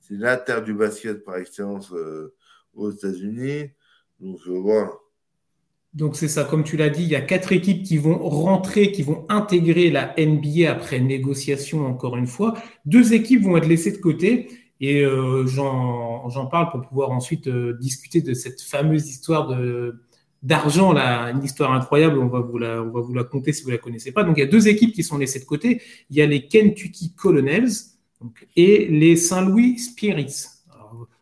[0.10, 2.34] la terre du basket par excellence euh,
[2.74, 3.71] aux États-Unis.
[4.19, 4.91] Donc voilà.
[5.93, 8.91] Donc c'est ça, comme tu l'as dit, il y a quatre équipes qui vont rentrer,
[8.91, 12.54] qui vont intégrer la NBA après négociation encore une fois.
[12.86, 14.50] Deux équipes vont être laissées de côté
[14.82, 15.06] et
[15.45, 19.95] j'en parle pour pouvoir ensuite discuter de cette fameuse histoire de,
[20.45, 23.63] d'argent, là, une histoire incroyable, on va, vous la, on va vous la conter si
[23.63, 24.23] vous ne la connaissez pas.
[24.23, 25.81] Donc il y a deux équipes qui sont laissées de côté.
[26.10, 27.71] Il y a les Kentucky Colonels
[28.55, 30.45] et les Saint-Louis Spirits,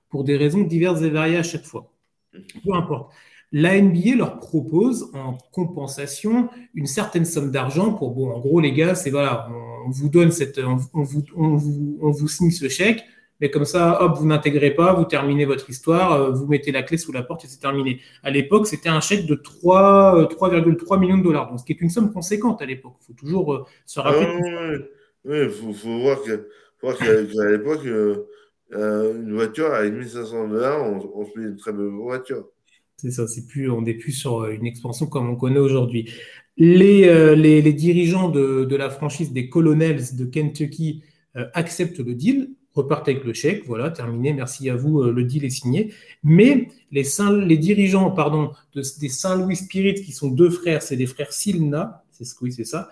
[0.10, 1.92] pour des raisons diverses et variées à chaque fois.
[2.32, 3.14] Peu importe.
[3.54, 8.74] La NBA leur propose en compensation une certaine somme d'argent pour, bon, en gros, les
[8.74, 9.48] gars, c'est voilà,
[9.86, 13.04] on, vous donne cette, on vous, on vous, on vous signe ce chèque,
[13.44, 16.82] mais comme ça, hop, vous n'intégrez pas, vous terminez votre histoire, euh, vous mettez la
[16.82, 18.00] clé sous la porte et c'est terminé.
[18.24, 21.82] À l'époque, c'était un chèque de 3,3 euh, millions de dollars, donc ce qui est
[21.82, 22.94] une somme conséquente à l'époque.
[23.02, 24.80] Il faut toujours euh, se rappeler.
[25.26, 31.58] oui, il faut, voir qu'à l'époque, une voiture à 1500 dollars, on, se met une
[31.58, 32.48] très belle voiture.
[32.96, 36.10] C'est ça, c'est plus, on n'est plus sur une expansion comme on connaît aujourd'hui.
[36.56, 41.04] Les, les, dirigeants de, de, la franchise des Colonels de Kentucky
[41.36, 45.50] acceptent le deal repartent avec le chèque, voilà, terminé, merci à vous, le deal est
[45.50, 45.94] signé.
[46.24, 51.06] Mais les, Saint, les dirigeants pardon, des Saint-Louis Spirit, qui sont deux frères, c'est des
[51.06, 52.90] frères Silna, c'est ce oui, c'est ça,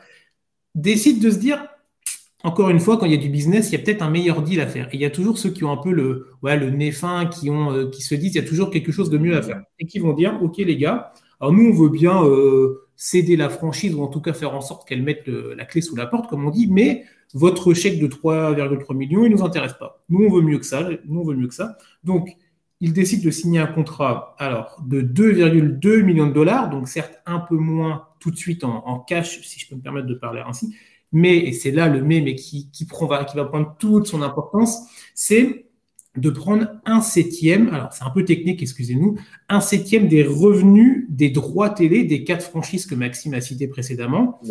[0.75, 1.65] décident de se dire,
[2.43, 4.41] encore une fois, quand il y a du business, il y a peut-être un meilleur
[4.41, 4.87] deal à faire.
[4.87, 7.27] Et il y a toujours ceux qui ont un peu le, ouais, le nez fin,
[7.27, 9.41] qui, ont, euh, qui se disent il y a toujours quelque chose de mieux à
[9.41, 9.61] faire.
[9.79, 13.49] Et qui vont dire ok, les gars, alors nous, on veut bien euh, céder la
[13.49, 16.29] franchise ou en tout cas faire en sorte qu'elle mette la clé sous la porte,
[16.29, 20.03] comme on dit, mais votre chèque de 3,3 millions, il ne nous intéresse pas.
[20.09, 20.87] Nous, on veut mieux que ça.
[21.05, 21.77] Nous, on veut mieux que ça.
[22.03, 22.35] Donc,
[22.81, 27.39] ils décident de signer un contrat alors, de 2,2 millions de dollars, donc certes un
[27.39, 30.41] peu moins tout de suite en, en cash, si je peux me permettre de parler
[30.45, 30.75] ainsi,
[31.11, 34.21] mais, et c'est là le mais, mais qui, qui, prend, qui va prendre toute son
[34.21, 34.79] importance,
[35.13, 35.67] c'est
[36.17, 41.29] de prendre un septième, alors c'est un peu technique, excusez-nous, un septième des revenus des
[41.29, 44.41] droits télé des quatre franchises que Maxime a cité précédemment.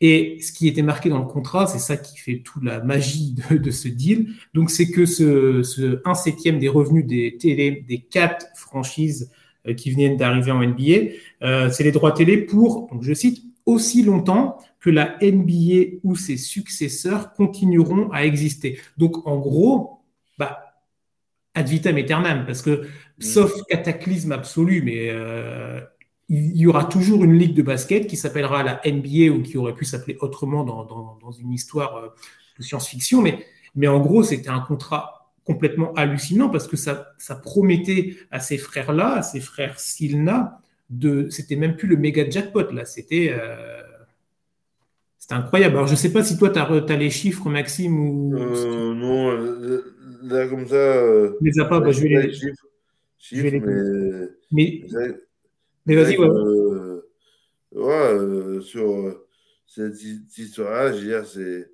[0.00, 3.34] Et ce qui était marqué dans le contrat, c'est ça qui fait toute la magie
[3.50, 4.32] de, de ce deal.
[4.52, 9.30] Donc c'est que ce, ce un septième des revenus des télé des quatre franchises
[9.66, 13.44] euh, qui viennent d'arriver en NBA, euh, c'est les droits télé pour, donc je cite,
[13.64, 18.78] aussi longtemps que la NBA ou ses successeurs continueront à exister.
[18.98, 20.00] Donc, en gros,
[20.38, 20.63] bah,
[21.54, 23.22] ad vitam aeternam, parce que, mm.
[23.22, 25.80] sauf cataclysme absolu, mais euh,
[26.28, 29.74] il y aura toujours une ligue de basket qui s'appellera la NBA ou qui aurait
[29.74, 32.08] pu s'appeler autrement dans, dans, une histoire euh,
[32.58, 33.22] de science-fiction.
[33.22, 38.40] Mais, mais en gros, c'était un contrat complètement hallucinant parce que ça, ça promettait à
[38.40, 43.34] ces frères-là, à ces frères Silna, de, c'était même plus le méga jackpot là, c'était
[43.38, 43.82] euh,
[45.24, 45.76] c'était incroyable.
[45.76, 48.36] Alors, je ne sais pas si toi, tu as, les chiffres, Maxime, ou.
[48.36, 49.93] Euh, non, euh,
[50.28, 50.74] là, comme ça.
[50.74, 52.32] Euh, les as pas, bah, je vais les.
[52.32, 52.66] Chiffres,
[53.18, 54.84] chiffres mais.
[55.86, 57.00] Mais, vas-y, ouais.
[57.72, 59.20] ouais sur
[59.66, 61.70] cette histoire-là, je veux dire, c'est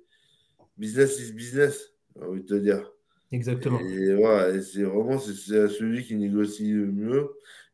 [0.77, 2.91] business is business, j'ai envie de te dire.
[3.31, 3.79] Exactement.
[3.79, 7.29] Et, ouais, et c'est vraiment c'est celui qui négocie le mieux.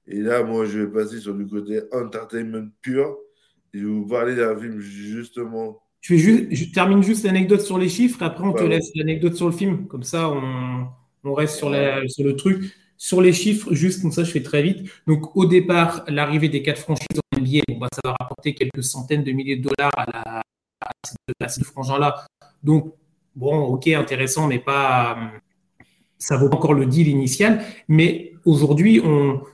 [0.05, 3.17] Et là, moi, je vais passer sur du côté entertainment pur.
[3.73, 5.81] Je vais vous parler d'un film justement.
[6.01, 9.35] Je, vais juste, je termine juste l'anecdote sur les chiffres, après on te laisse l'anecdote
[9.35, 9.87] sur le film.
[9.87, 10.87] Comme ça, on,
[11.23, 12.73] on reste sur, la, sur, le truc.
[12.97, 14.89] Sur les chiffres, juste comme ça, je fais très vite.
[15.05, 18.83] Donc, au départ, l'arrivée des quatre franchises en NBA, bon, bah, ça va rapporter quelques
[18.83, 20.41] centaines de milliers de dollars à, la,
[21.39, 21.61] à ces
[21.99, 22.25] là
[22.63, 22.93] Donc,
[23.35, 25.31] bon, ok, intéressant, mais pas.
[26.17, 27.61] Ça vaut encore le deal initial.
[27.87, 29.01] Mais aujourd'hui,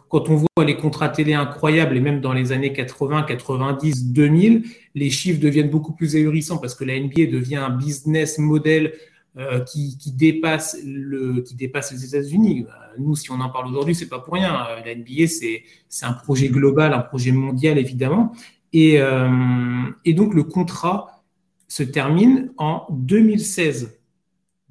[0.09, 4.63] quand on voit les contrats télé incroyables, et même dans les années 80, 90, 2000,
[4.95, 8.93] les chiffres deviennent beaucoup plus ahurissants parce que la NBA devient un business model
[9.35, 12.67] euh, qui, dépasse les États-Unis.
[12.99, 14.63] Nous, si on en parle aujourd'hui, c'est pas pour rien.
[14.85, 18.31] La NBA, c'est un projet global, un projet mondial, évidemment.
[18.75, 21.23] Euh, et donc, le contrat
[21.67, 23.99] se termine en 2016.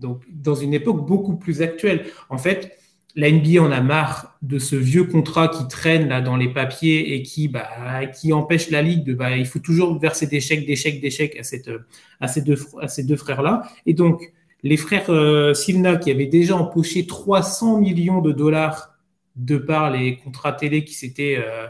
[0.03, 2.05] Donc, dans une époque beaucoup plus actuelle.
[2.29, 2.77] En fait,
[3.15, 7.23] la NBA en a marre de ce vieux contrat qui traîne dans les papiers et
[7.23, 7.69] qui, bah,
[8.33, 11.39] empêche la ligue de, bah, il faut toujours verser des chèques, des chèques, des chèques
[11.39, 13.63] à, ces deux, frères-là.
[13.87, 18.97] Et donc, les frères euh, Silna, qui avaient déjà empoché 300 millions de dollars
[19.37, 21.67] de par les contrats télé qui s'étaient, euh,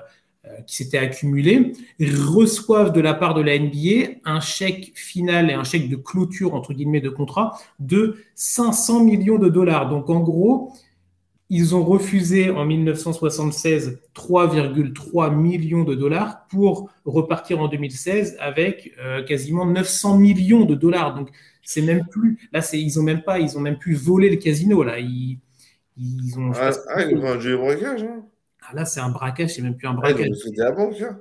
[0.66, 5.64] qui s'étaient accumulés, reçoivent de la part de la NBA un chèque final et un
[5.64, 9.88] chèque de clôture, entre guillemets, de contrat de 500 millions de dollars.
[9.88, 10.72] Donc, en gros,
[11.54, 19.22] ils ont refusé en 1976 3,3 millions de dollars pour repartir en 2016 avec euh,
[19.22, 21.14] quasiment 900 millions de dollars.
[21.14, 21.28] Donc
[21.62, 24.36] c'est même plus là, c'est ils ont même pas, ils ont même plus volé le
[24.36, 24.98] casino là.
[24.98, 25.40] Ils,
[25.98, 26.52] ils ont.
[26.54, 27.26] Ah, ah ils ont.
[27.26, 28.24] Hein.
[28.62, 30.28] Ah, là c'est un braquage, c'est même plus un braquage.
[30.30, 31.00] Ah, C'était la banque.
[31.00, 31.20] Hein.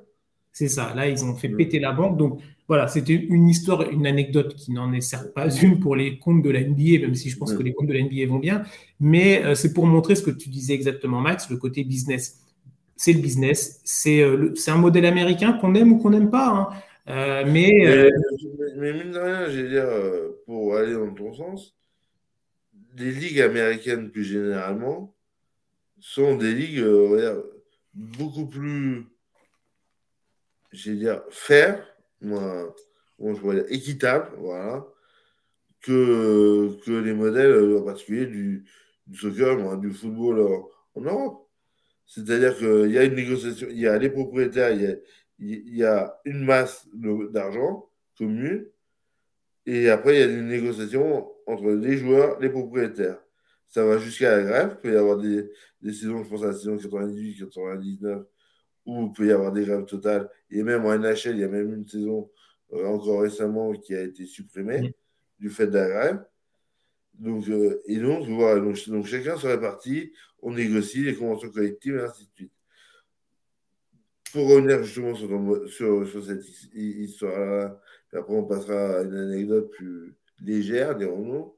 [0.51, 0.93] C'est ça.
[0.95, 2.17] Là ils ont fait péter la banque.
[2.17, 2.39] Donc
[2.71, 6.41] voilà, c'était une histoire, une anecdote qui n'en est certes pas une pour les comptes
[6.41, 8.63] de la NBA, même si je pense que les comptes de la NBA vont bien,
[8.97, 12.39] mais euh, c'est pour montrer ce que tu disais exactement, Max, le côté business.
[12.95, 16.69] C'est le business, c'est euh, un modèle américain qu'on aime ou qu'on n'aime pas, hein.
[17.09, 17.71] euh, mais,
[18.77, 19.87] mais, mine de rien, je dire,
[20.45, 21.75] pour aller dans ton sens,
[22.97, 25.13] les ligues américaines plus généralement
[26.01, 26.83] sont des ligues
[27.93, 29.05] beaucoup plus,
[30.71, 31.85] je dire, faire
[32.21, 32.75] moi,
[33.69, 34.85] équitable, voilà,
[35.81, 38.65] que, que les modèles, euh, en particulier du,
[39.07, 40.39] du soccer, du football
[40.95, 41.47] en, Europe.
[42.05, 44.95] C'est-à-dire qu'il y a une négociation, il y a les propriétaires, il y a,
[45.39, 48.67] y a une masse d'argent commune,
[49.65, 53.19] et après, il y a une négociation entre les joueurs, les propriétaires.
[53.67, 54.71] Ça va jusqu'à la grève.
[54.71, 55.49] Il peut y avoir des,
[55.81, 58.25] des saisons, je pense à la saison 98, 99,
[58.85, 60.29] où il peut y avoir des grèves totales.
[60.49, 62.29] Et même en NHL, il y a même une saison
[62.73, 64.91] euh, encore récemment qui a été supprimée mm.
[65.39, 66.25] du fait de la grève.
[67.13, 67.45] Donc,
[67.85, 72.25] et donc, voilà, donc, donc, chacun se répartit, on négocie les conventions collectives et ainsi
[72.25, 72.53] de suite.
[74.31, 77.79] Pour revenir justement sur, sur, cette histoire-là,
[78.13, 81.53] après on passera à une anecdote plus légère, dirons-nous.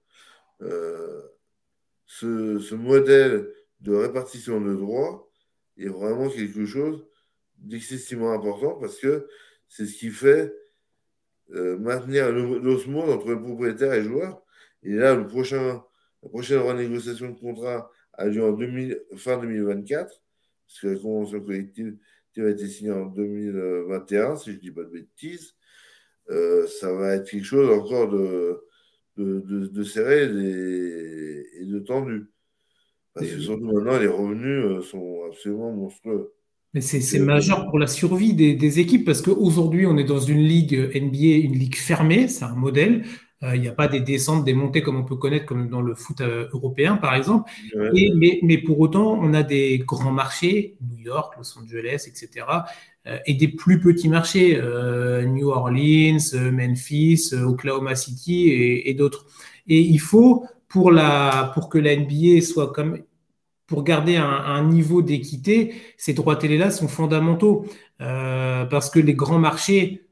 [2.08, 3.48] ce, ce modèle
[3.84, 5.30] de répartition de droits
[5.78, 7.06] est vraiment quelque chose
[7.58, 9.28] d'excessivement important parce que
[9.68, 10.54] c'est ce qui fait
[11.52, 14.42] euh, maintenir l'osmose entre le propriétaire et le joueur.
[14.84, 15.84] Et là, le prochain,
[16.24, 18.56] la prochaine renégociation de contrat a lieu en
[19.18, 20.22] fin 2024,
[20.68, 21.98] parce que la convention collective
[22.38, 25.56] a été signée en 2021, si je ne dis pas de bêtises.
[26.30, 28.64] Euh, ça va être quelque chose encore de,
[29.18, 32.32] de, de, serré et, de tendu.
[33.14, 36.34] Parce que surtout maintenant, les revenus euh, sont absolument monstrueux.
[36.74, 40.74] Mais c'est majeur pour la survie des, équipes parce qu'aujourd'hui, on est dans une ligue
[40.74, 43.04] NBA, une ligue fermée, c'est un modèle.
[43.44, 45.82] Euh, il n'y a pas des descentes, des montées comme on peut connaître comme dans
[45.82, 47.52] le foot euh, européen, par exemple.
[47.94, 52.48] Et, mais, mais, pour autant, on a des grands marchés, New York, Los Angeles, etc.,
[53.06, 54.60] euh, et des plus petits marchés,
[55.26, 59.26] New Orleans, Memphis, Oklahoma City et, et d'autres.
[59.68, 62.98] Et il faut, pour, la, pour que la NBA soit comme
[63.68, 67.68] pour garder un, niveau d'équité, ces droits télé-là sont fondamentaux
[68.02, 70.08] euh, parce que les grands marchés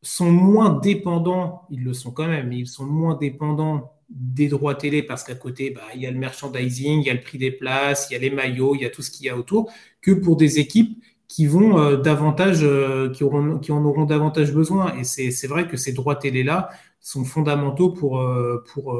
[0.00, 4.76] sont moins dépendants, ils le sont quand même, mais ils sont moins dépendants des droits
[4.76, 7.38] télé parce qu'à côté, bah, il y a le merchandising, il y a le prix
[7.38, 9.36] des places, il y a les maillots, il y a tout ce qu'il y a
[9.36, 9.68] autour,
[10.00, 13.24] que pour des équipes qui vont euh, davantage, euh, qui,
[13.62, 14.94] qui en auront davantage besoin.
[14.96, 18.24] Et c'est vrai que ces droits télé-là sont fondamentaux pour,
[18.72, 18.96] pour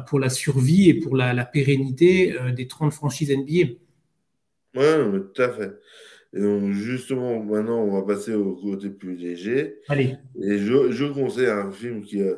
[0.00, 3.74] pour la survie et pour la, pérennité euh, des 30 franchises NBA.
[4.74, 5.72] Oui, tout à fait.
[6.32, 9.76] Et donc, justement, maintenant, on va passer au côté plus léger.
[9.88, 10.16] Allez.
[10.40, 12.34] Et je, je conseille un film qui, euh,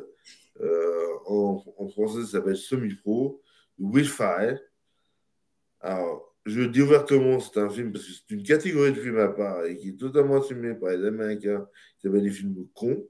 [1.25, 3.41] en, français, s'appelle Semi-Pro,
[3.79, 4.59] Will Fire.
[5.81, 9.29] Alors, je dis ouvertement, c'est un film parce que c'est une catégorie de films à
[9.29, 11.67] part et qui est totalement assumée par les Américains,
[11.97, 13.05] qui s'appelle les films cons.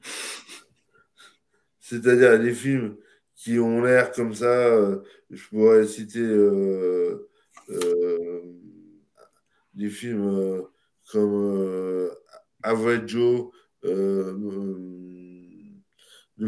[1.80, 2.96] C'est-à-dire les films
[3.44, 4.46] qui ont l'air comme ça.
[4.46, 7.28] Euh, je pourrais citer euh,
[7.68, 8.40] euh,
[9.74, 10.62] des films
[11.12, 12.10] comme
[12.62, 13.50] Average Joe,
[13.82, 14.80] le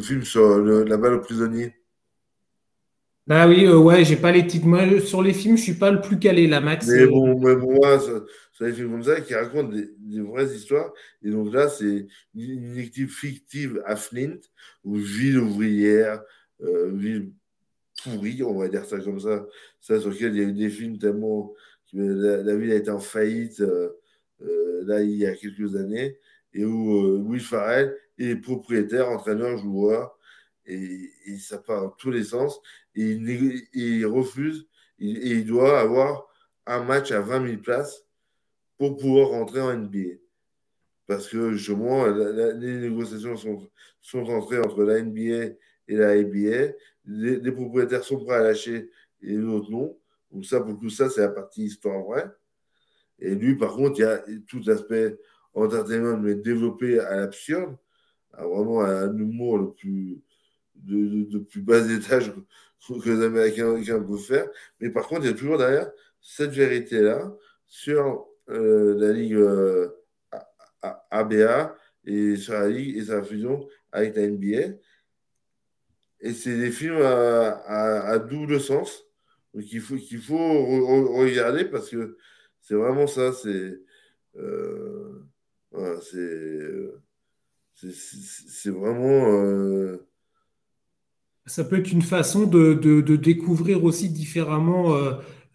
[0.01, 1.75] film sur la balle au prisonnier.
[3.29, 4.67] Ah oui, ouais, j'ai pas les titres.
[4.67, 6.87] Moi, sur les films, je suis pas le plus calé, là, Max.
[6.87, 7.99] Mais bon, mais pour moi,
[8.57, 10.93] c'est des films comme ça qui racontent des, vraies histoires.
[11.23, 12.07] Et donc là, c'est
[12.37, 14.39] une, équipe fictive à Flint,
[14.85, 16.23] où ville ouvrière,
[16.61, 17.33] ville
[18.03, 19.47] pourrie, on va dire ça comme ça,
[19.81, 21.55] ça sur lequel il y a eu des films tellement
[21.93, 23.91] la, ville a été en faillite euh,
[24.43, 26.19] euh, là il y a quelques années
[26.53, 30.19] et où Will Farrell est propriétaire, entraîneur, joueur
[30.65, 32.61] et, ça part dans tous les sens
[32.95, 34.67] et il, refuse
[34.99, 36.27] et il doit avoir
[36.67, 38.05] un match à 20 000 places
[38.79, 40.17] pour pouvoir rentrer en NBA
[41.07, 45.55] parce que justement les négociations sont, sont entrées entre la NBA
[45.89, 46.75] et la ABA.
[47.05, 48.91] Les, propriétaires sont prêts à lâcher
[49.23, 49.97] et les non.
[50.33, 52.31] Donc ça, pour tout ça, c'est la partie histoire vraie.
[53.19, 55.17] Et lui, par contre, il y a tout l'aspect
[55.55, 57.77] entertainment, mais développé à l'absurde,
[58.39, 60.21] vraiment un humour le plus,
[60.75, 62.33] de, plus bas étage
[62.89, 64.49] que les Américains peuvent faire.
[64.81, 67.33] Mais par contre, il y a toujours derrière cette vérité-là
[67.67, 69.89] sur euh, la Ligue euh,
[71.11, 74.77] ABA et sur la Ligue et sa fusion avec la NBA.
[76.27, 79.05] Et c'est des films à, double sens
[79.69, 82.19] qu'il faut, qu'il faut regarder parce que
[82.61, 83.33] c'est vraiment ça.
[83.33, 83.79] C'est
[84.39, 85.25] euh,
[87.75, 89.33] c'est vraiment.
[89.33, 90.07] Euh,
[91.47, 94.97] ça peut être une façon de, de, découvrir aussi différemment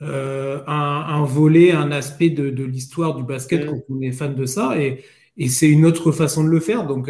[0.01, 3.69] euh, un, volet, un aspect de, l'histoire du basket mm.
[3.69, 4.79] quand on est fan de ça.
[4.79, 5.03] Et,
[5.37, 6.87] et c'est une autre façon de le faire.
[6.87, 7.09] Donc,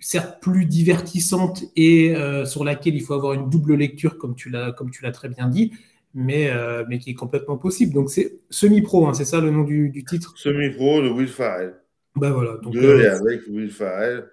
[0.00, 4.48] certes plus divertissante et euh, sur laquelle il faut avoir une double lecture, comme tu
[4.48, 5.72] l'as, comme tu l'as très bien dit,
[6.14, 7.92] mais, euh, mais qui est complètement possible.
[7.92, 10.32] Donc c'est semi-pro, hein, c'est ça le nom du, du titre?
[10.36, 11.74] Semi-pro de Will Farrell.
[12.16, 12.56] Bah voilà.
[12.56, 14.28] Donc, euh, et avec Will Farrell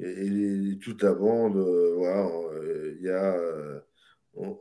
[0.00, 1.56] et, toute la bande,
[1.96, 2.28] voilà,
[2.98, 3.36] il y a,
[4.34, 4.58] on,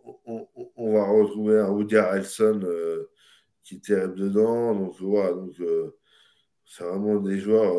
[0.76, 2.60] on, va retrouver un Woody Harrelson
[3.64, 5.54] qui est terrible dedans, donc voilà, donc
[6.66, 7.74] c'est vraiment des joueurs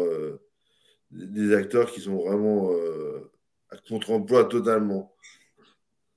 [1.12, 3.30] des acteurs qui sont vraiment euh,
[3.70, 5.14] à contre-emploi totalement.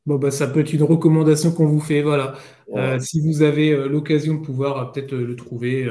[0.05, 2.01] Bon, bah, ça peut être une recommandation qu'on vous fait.
[2.01, 2.35] Voilà.
[2.75, 5.87] Euh, si vous avez euh, l'occasion de pouvoir peut-être le trouver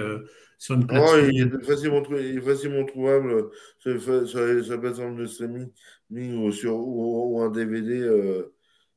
[0.58, 1.30] sur une plateforme.
[1.30, 5.68] il, est facilement, il est facilement trouvable sur, sur, sur la plateforme de streaming
[6.36, 8.08] ou, sur, ou, un DVD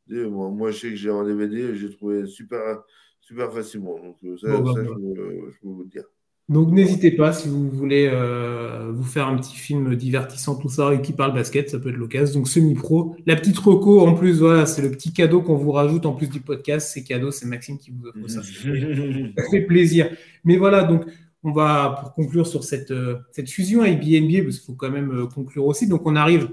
[0.08, 2.84] Moi, moi, je sais que j'ai un DVD, j'ai trouvé super,
[3.20, 4.00] super facilement.
[4.00, 4.96] Donc, ça, bah, ça bah.
[4.98, 6.06] je, peux vous le dire.
[6.50, 10.94] Donc n'hésitez pas si vous voulez euh, vous faire un petit film divertissant, tout ça,
[10.94, 12.40] et qui parle basket, ça peut être l'occasion.
[12.40, 13.18] Donc semi-pro.
[13.26, 16.28] La petite reco en plus, voilà, c'est le petit cadeau qu'on vous rajoute en plus
[16.28, 16.90] du podcast.
[16.94, 18.42] C'est cadeau, c'est Maxime qui vous offre ça.
[18.44, 20.10] ça fait plaisir.
[20.46, 21.04] Mais voilà, donc
[21.44, 25.28] on va, pour conclure sur cette, euh, cette fusion parce qu'il faut quand même euh,
[25.28, 25.86] conclure aussi.
[25.88, 26.50] Donc on arrive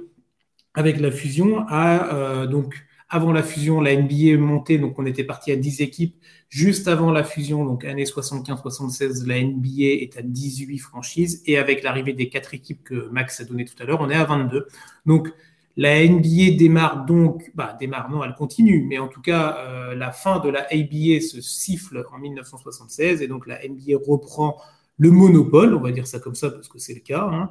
[0.74, 2.74] avec la fusion à donc
[3.08, 6.16] avant la fusion, la NBA est montée, donc on était parti à 10 équipes.
[6.54, 11.42] Juste avant la fusion, donc année 75-76, la NBA est à 18 franchises.
[11.46, 14.14] Et avec l'arrivée des quatre équipes que Max a donné tout à l'heure, on est
[14.14, 14.68] à 22.
[15.04, 15.32] Donc
[15.76, 20.12] la NBA démarre donc, bah démarre, non, elle continue, mais en tout cas, euh, la
[20.12, 24.56] fin de la ABA se siffle en 1976 et donc la NBA reprend
[24.98, 27.50] le monopole, on va dire ça comme ça parce que c'est le cas, hein,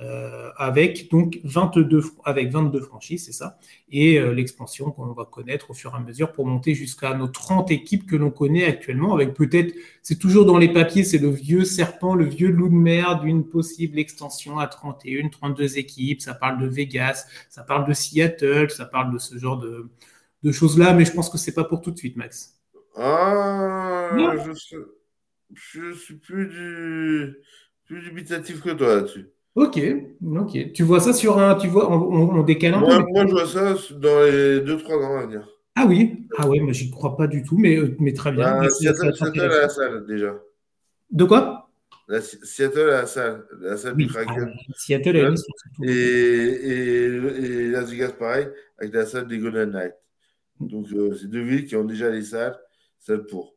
[0.00, 3.58] euh, avec donc 22, avec 22 franchises, c'est ça,
[3.90, 7.28] et euh, l'expansion qu'on va connaître au fur et à mesure pour monter jusqu'à nos
[7.28, 11.30] 30 équipes que l'on connaît actuellement, avec peut-être, c'est toujours dans les papiers, c'est le
[11.30, 16.34] vieux serpent, le vieux loup de mer d'une possible extension à 31, 32 équipes, ça
[16.34, 19.88] parle de Vegas, ça parle de Seattle, ça parle de ce genre de,
[20.42, 22.60] de choses-là, mais je pense que c'est pas pour tout de suite, Max.
[22.96, 24.10] Ah,
[25.54, 27.36] suis plus, du,
[27.86, 29.28] plus dubitatif que toi là-dessus.
[29.54, 29.80] Ok,
[30.22, 30.72] ok.
[30.72, 31.54] Tu vois ça sur un.
[31.54, 32.86] Tu vois, on, décale un peu.
[32.86, 35.48] Moi, je vois ça dans les 2-3 ans à venir.
[35.76, 38.60] Ah oui Ah ouais, moi, j'y crois pas du tout, mais, euh, mais très bien.
[38.60, 40.34] Bah, Seattle, à la salle, déjà.
[41.10, 41.70] De quoi?
[42.20, 44.52] Seattle à la salle, la salle du Kraken.
[44.52, 45.34] Ah, Seattle à
[45.84, 49.96] et, et, et Las Vegas, pareil, avec la salle des Golden Knights.
[50.60, 52.58] Donc, euh, c'est deux villes qui ont déjà les salles,
[52.98, 53.53] celles pour.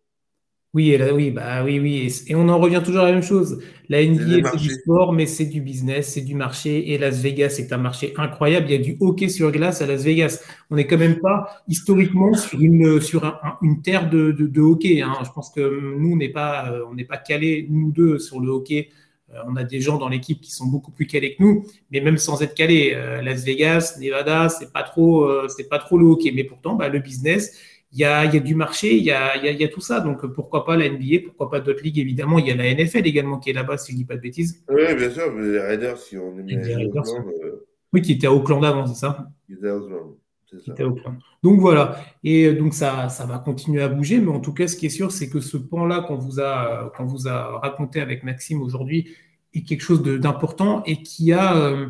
[0.74, 2.14] Oui, et oui, bah oui, oui.
[2.28, 3.60] Et, on en revient toujours à la même chose.
[3.88, 6.92] La NBA, c'est du sport, mais c'est du business, c'est du marché.
[6.92, 8.68] Et Las Vegas, c'est un marché incroyable.
[8.70, 10.44] Il y a du hockey sur glace à Las Vegas.
[10.70, 15.02] On n'est quand même pas historiquement sur une, sur une terre de, de, hockey.
[15.02, 15.14] Hein.
[15.24, 18.42] Je pense que nous, on n'est pas, euh, on n'est pas calés, nous deux, sur
[18.42, 18.90] le hockey.
[19.34, 22.02] Euh, on a des gens dans l'équipe qui sont beaucoup plus calés que nous, mais
[22.02, 26.06] même sans être calés, euh, Las Vegas, Nevada, c'est pas trop, c'est pas trop le
[26.06, 26.32] hockey.
[26.36, 27.58] Mais pourtant, bah, le business,
[27.94, 30.02] il y a, du marché, il y a, tout ça.
[30.02, 32.40] Donc pourquoi pas la NBA, pourquoi pas d'autres ligues évidemment.
[32.40, 34.22] Il y a la NFL également qui est là-bas, si je ne dis pas de
[34.22, 34.64] bêtises.
[34.70, 38.86] Oui, bien sûr, les Raiders, si on est euh, Oui, qui était à Auckland avant,
[38.86, 39.30] c'est ça?
[39.46, 40.16] Qui était à Auckland.
[40.48, 41.18] Qui Auckland.
[41.44, 44.78] Donc voilà, et donc ça, ça va continuer à bouger, mais en tout cas, ce
[44.78, 48.24] qui est sûr, c'est que ce pan-là qu'on vous a, qu'on vous a raconté avec
[48.24, 49.10] Maxime aujourd'hui
[49.54, 51.88] est quelque chose d'important et qui a, euh,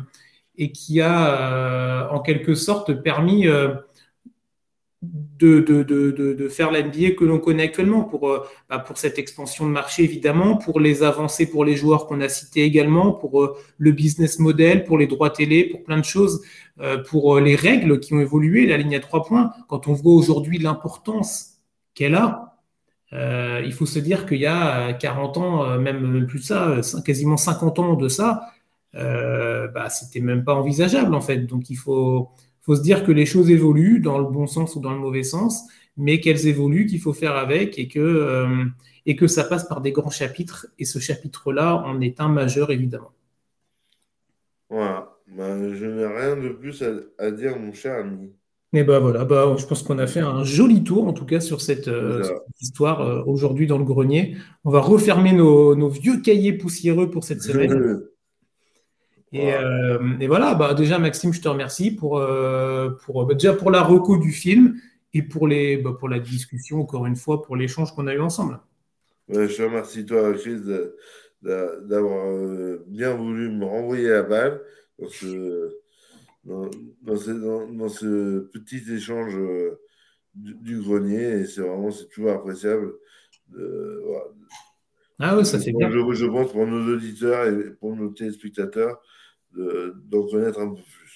[0.56, 3.46] et qui a euh, en quelque sorte permis
[5.38, 10.04] de, faire l'NBA que l'on connaît actuellement pour, euh, bah, pour cette expansion de marché
[10.04, 14.38] évidemment, pour les avancées pour les joueurs qu'on a cités également, pour euh, le business
[14.38, 16.42] model, pour les droits télé, pour plein de choses,
[16.80, 19.52] euh, pour les règles qui ont évolué, la ligne à trois points.
[19.68, 21.58] Quand on voit aujourd'hui l'importance
[21.94, 22.44] qu'elle a,
[23.12, 27.78] il faut se dire qu'il y a 40 ans, même plus de ça, quasiment 50
[27.78, 28.42] ans de ça,
[28.92, 31.38] bah, c'était même pas envisageable en fait.
[31.46, 32.30] Donc il faut
[32.68, 35.22] faut se dire que les choses évoluent dans le bon sens ou dans le mauvais
[35.22, 35.62] sens,
[35.96, 38.66] mais qu'elles évoluent, qu'il faut faire avec et que, euh,
[39.06, 40.66] et que ça passe par des grands chapitres.
[40.78, 43.12] Et ce chapitre-là en est un majeur, évidemment.
[44.68, 45.16] Voilà.
[45.34, 46.84] Ben, je n'ai rien de plus
[47.18, 48.32] à, dire, mon cher ami.
[48.74, 51.40] Et ben voilà, bah, je pense qu'on a fait un joli tour, en tout cas,
[51.40, 52.22] sur cette, euh,
[52.60, 54.36] histoire euh, aujourd'hui dans le grenier.
[54.64, 58.02] On va refermer nos, nos, vieux cahiers poussiéreux pour cette semaine.
[59.34, 63.70] Euh, et, voilà, bah, déjà Maxime, je te remercie pour, euh, pour bah, déjà pour
[63.70, 64.80] la reco du film
[65.12, 68.20] et pour, les, bah, pour la discussion, encore une fois, pour l'échange qu'on a eu
[68.20, 68.58] ensemble.
[69.28, 70.60] je te remercie toi, Chris,
[71.42, 74.62] d'avoir euh, bien voulu me renvoyer la balle
[74.98, 75.76] dans ce,
[76.44, 79.38] dans, ce, petit échange
[80.34, 81.40] du, grenier.
[81.40, 82.94] Et c'est vraiment c'est toujours appréciable.
[85.20, 85.90] Ah oui, ça fait bien.
[85.90, 89.02] Je, je pense pour nos auditeurs et pour nos téléspectateurs
[89.54, 91.08] d'en connaître un peu plus.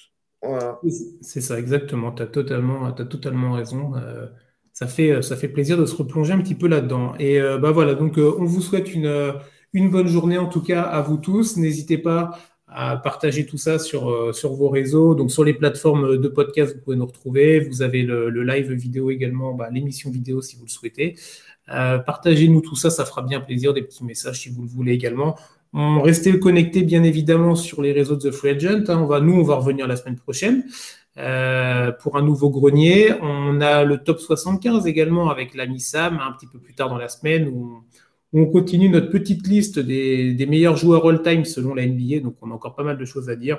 [1.20, 2.12] C'est ça, exactement.
[2.12, 3.94] Tu as totalement, as totalement raison.
[3.96, 4.26] Euh,
[4.72, 7.14] ça, fait, ça fait plaisir de se replonger un petit peu là-dedans.
[7.18, 9.38] Et euh, bah voilà, donc euh, on vous souhaite une,
[9.74, 11.56] bonne journée en tout cas à vous tous.
[11.56, 15.14] N'hésitez pas à partager tout ça sur, sur vos réseaux.
[15.14, 17.60] Donc sur les plateformes de podcast, vous pouvez nous retrouver.
[17.60, 21.16] Vous avez le, live vidéo également, bah, l'émission vidéo si vous le souhaitez.
[21.66, 23.74] Partagez-nous tout ça, ça fera bien plaisir.
[23.74, 25.36] Des petits messages si vous le voulez également.
[25.74, 28.84] On restez connectés bien évidemment sur les réseaux de The Free Agent.
[28.88, 28.98] Hein.
[28.98, 30.64] On va, nous, on va revenir la semaine prochaine
[31.16, 33.12] euh, pour un nouveau grenier.
[33.22, 36.98] On a le top 75 également avec l'ami Sam un petit peu plus tard dans
[36.98, 37.84] la semaine où
[38.34, 42.20] on, continue notre petite liste des, meilleurs joueurs all-time selon la NBA.
[42.20, 43.58] Donc on a encore pas mal de choses à dire.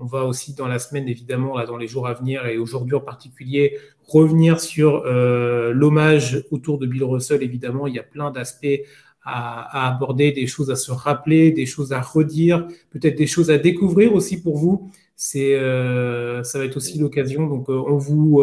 [0.00, 2.94] On va aussi dans la semaine, évidemment, là, dans les jours à venir et aujourd'hui
[2.94, 7.42] en particulier, revenir sur euh, l'hommage autour de Bill Russell.
[7.42, 8.80] Évidemment, il y a plein d'aspects
[9.28, 13.58] à, aborder, des choses à se rappeler, des choses à redire, peut-être des choses à
[13.58, 14.90] découvrir aussi pour vous.
[15.16, 17.46] C'est, euh, ça va être aussi l'occasion.
[17.46, 18.42] Donc, on vous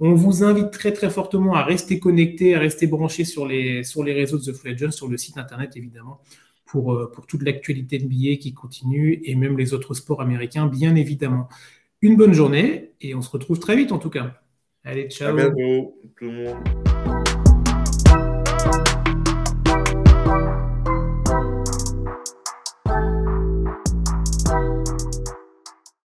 [0.00, 4.04] on vous invite très très fortement à rester connecté, à rester branché sur les, sur
[4.04, 6.20] les réseaux de The Free sur le site internet évidemment,
[6.66, 10.94] pour, euh, pour toute l'actualité NBA qui continue et même les autres sports américains, bien
[10.96, 11.48] évidemment.
[12.02, 14.34] Une bonne journée et on se retrouve très vite en tout cas.
[14.84, 15.36] Allez, ciao.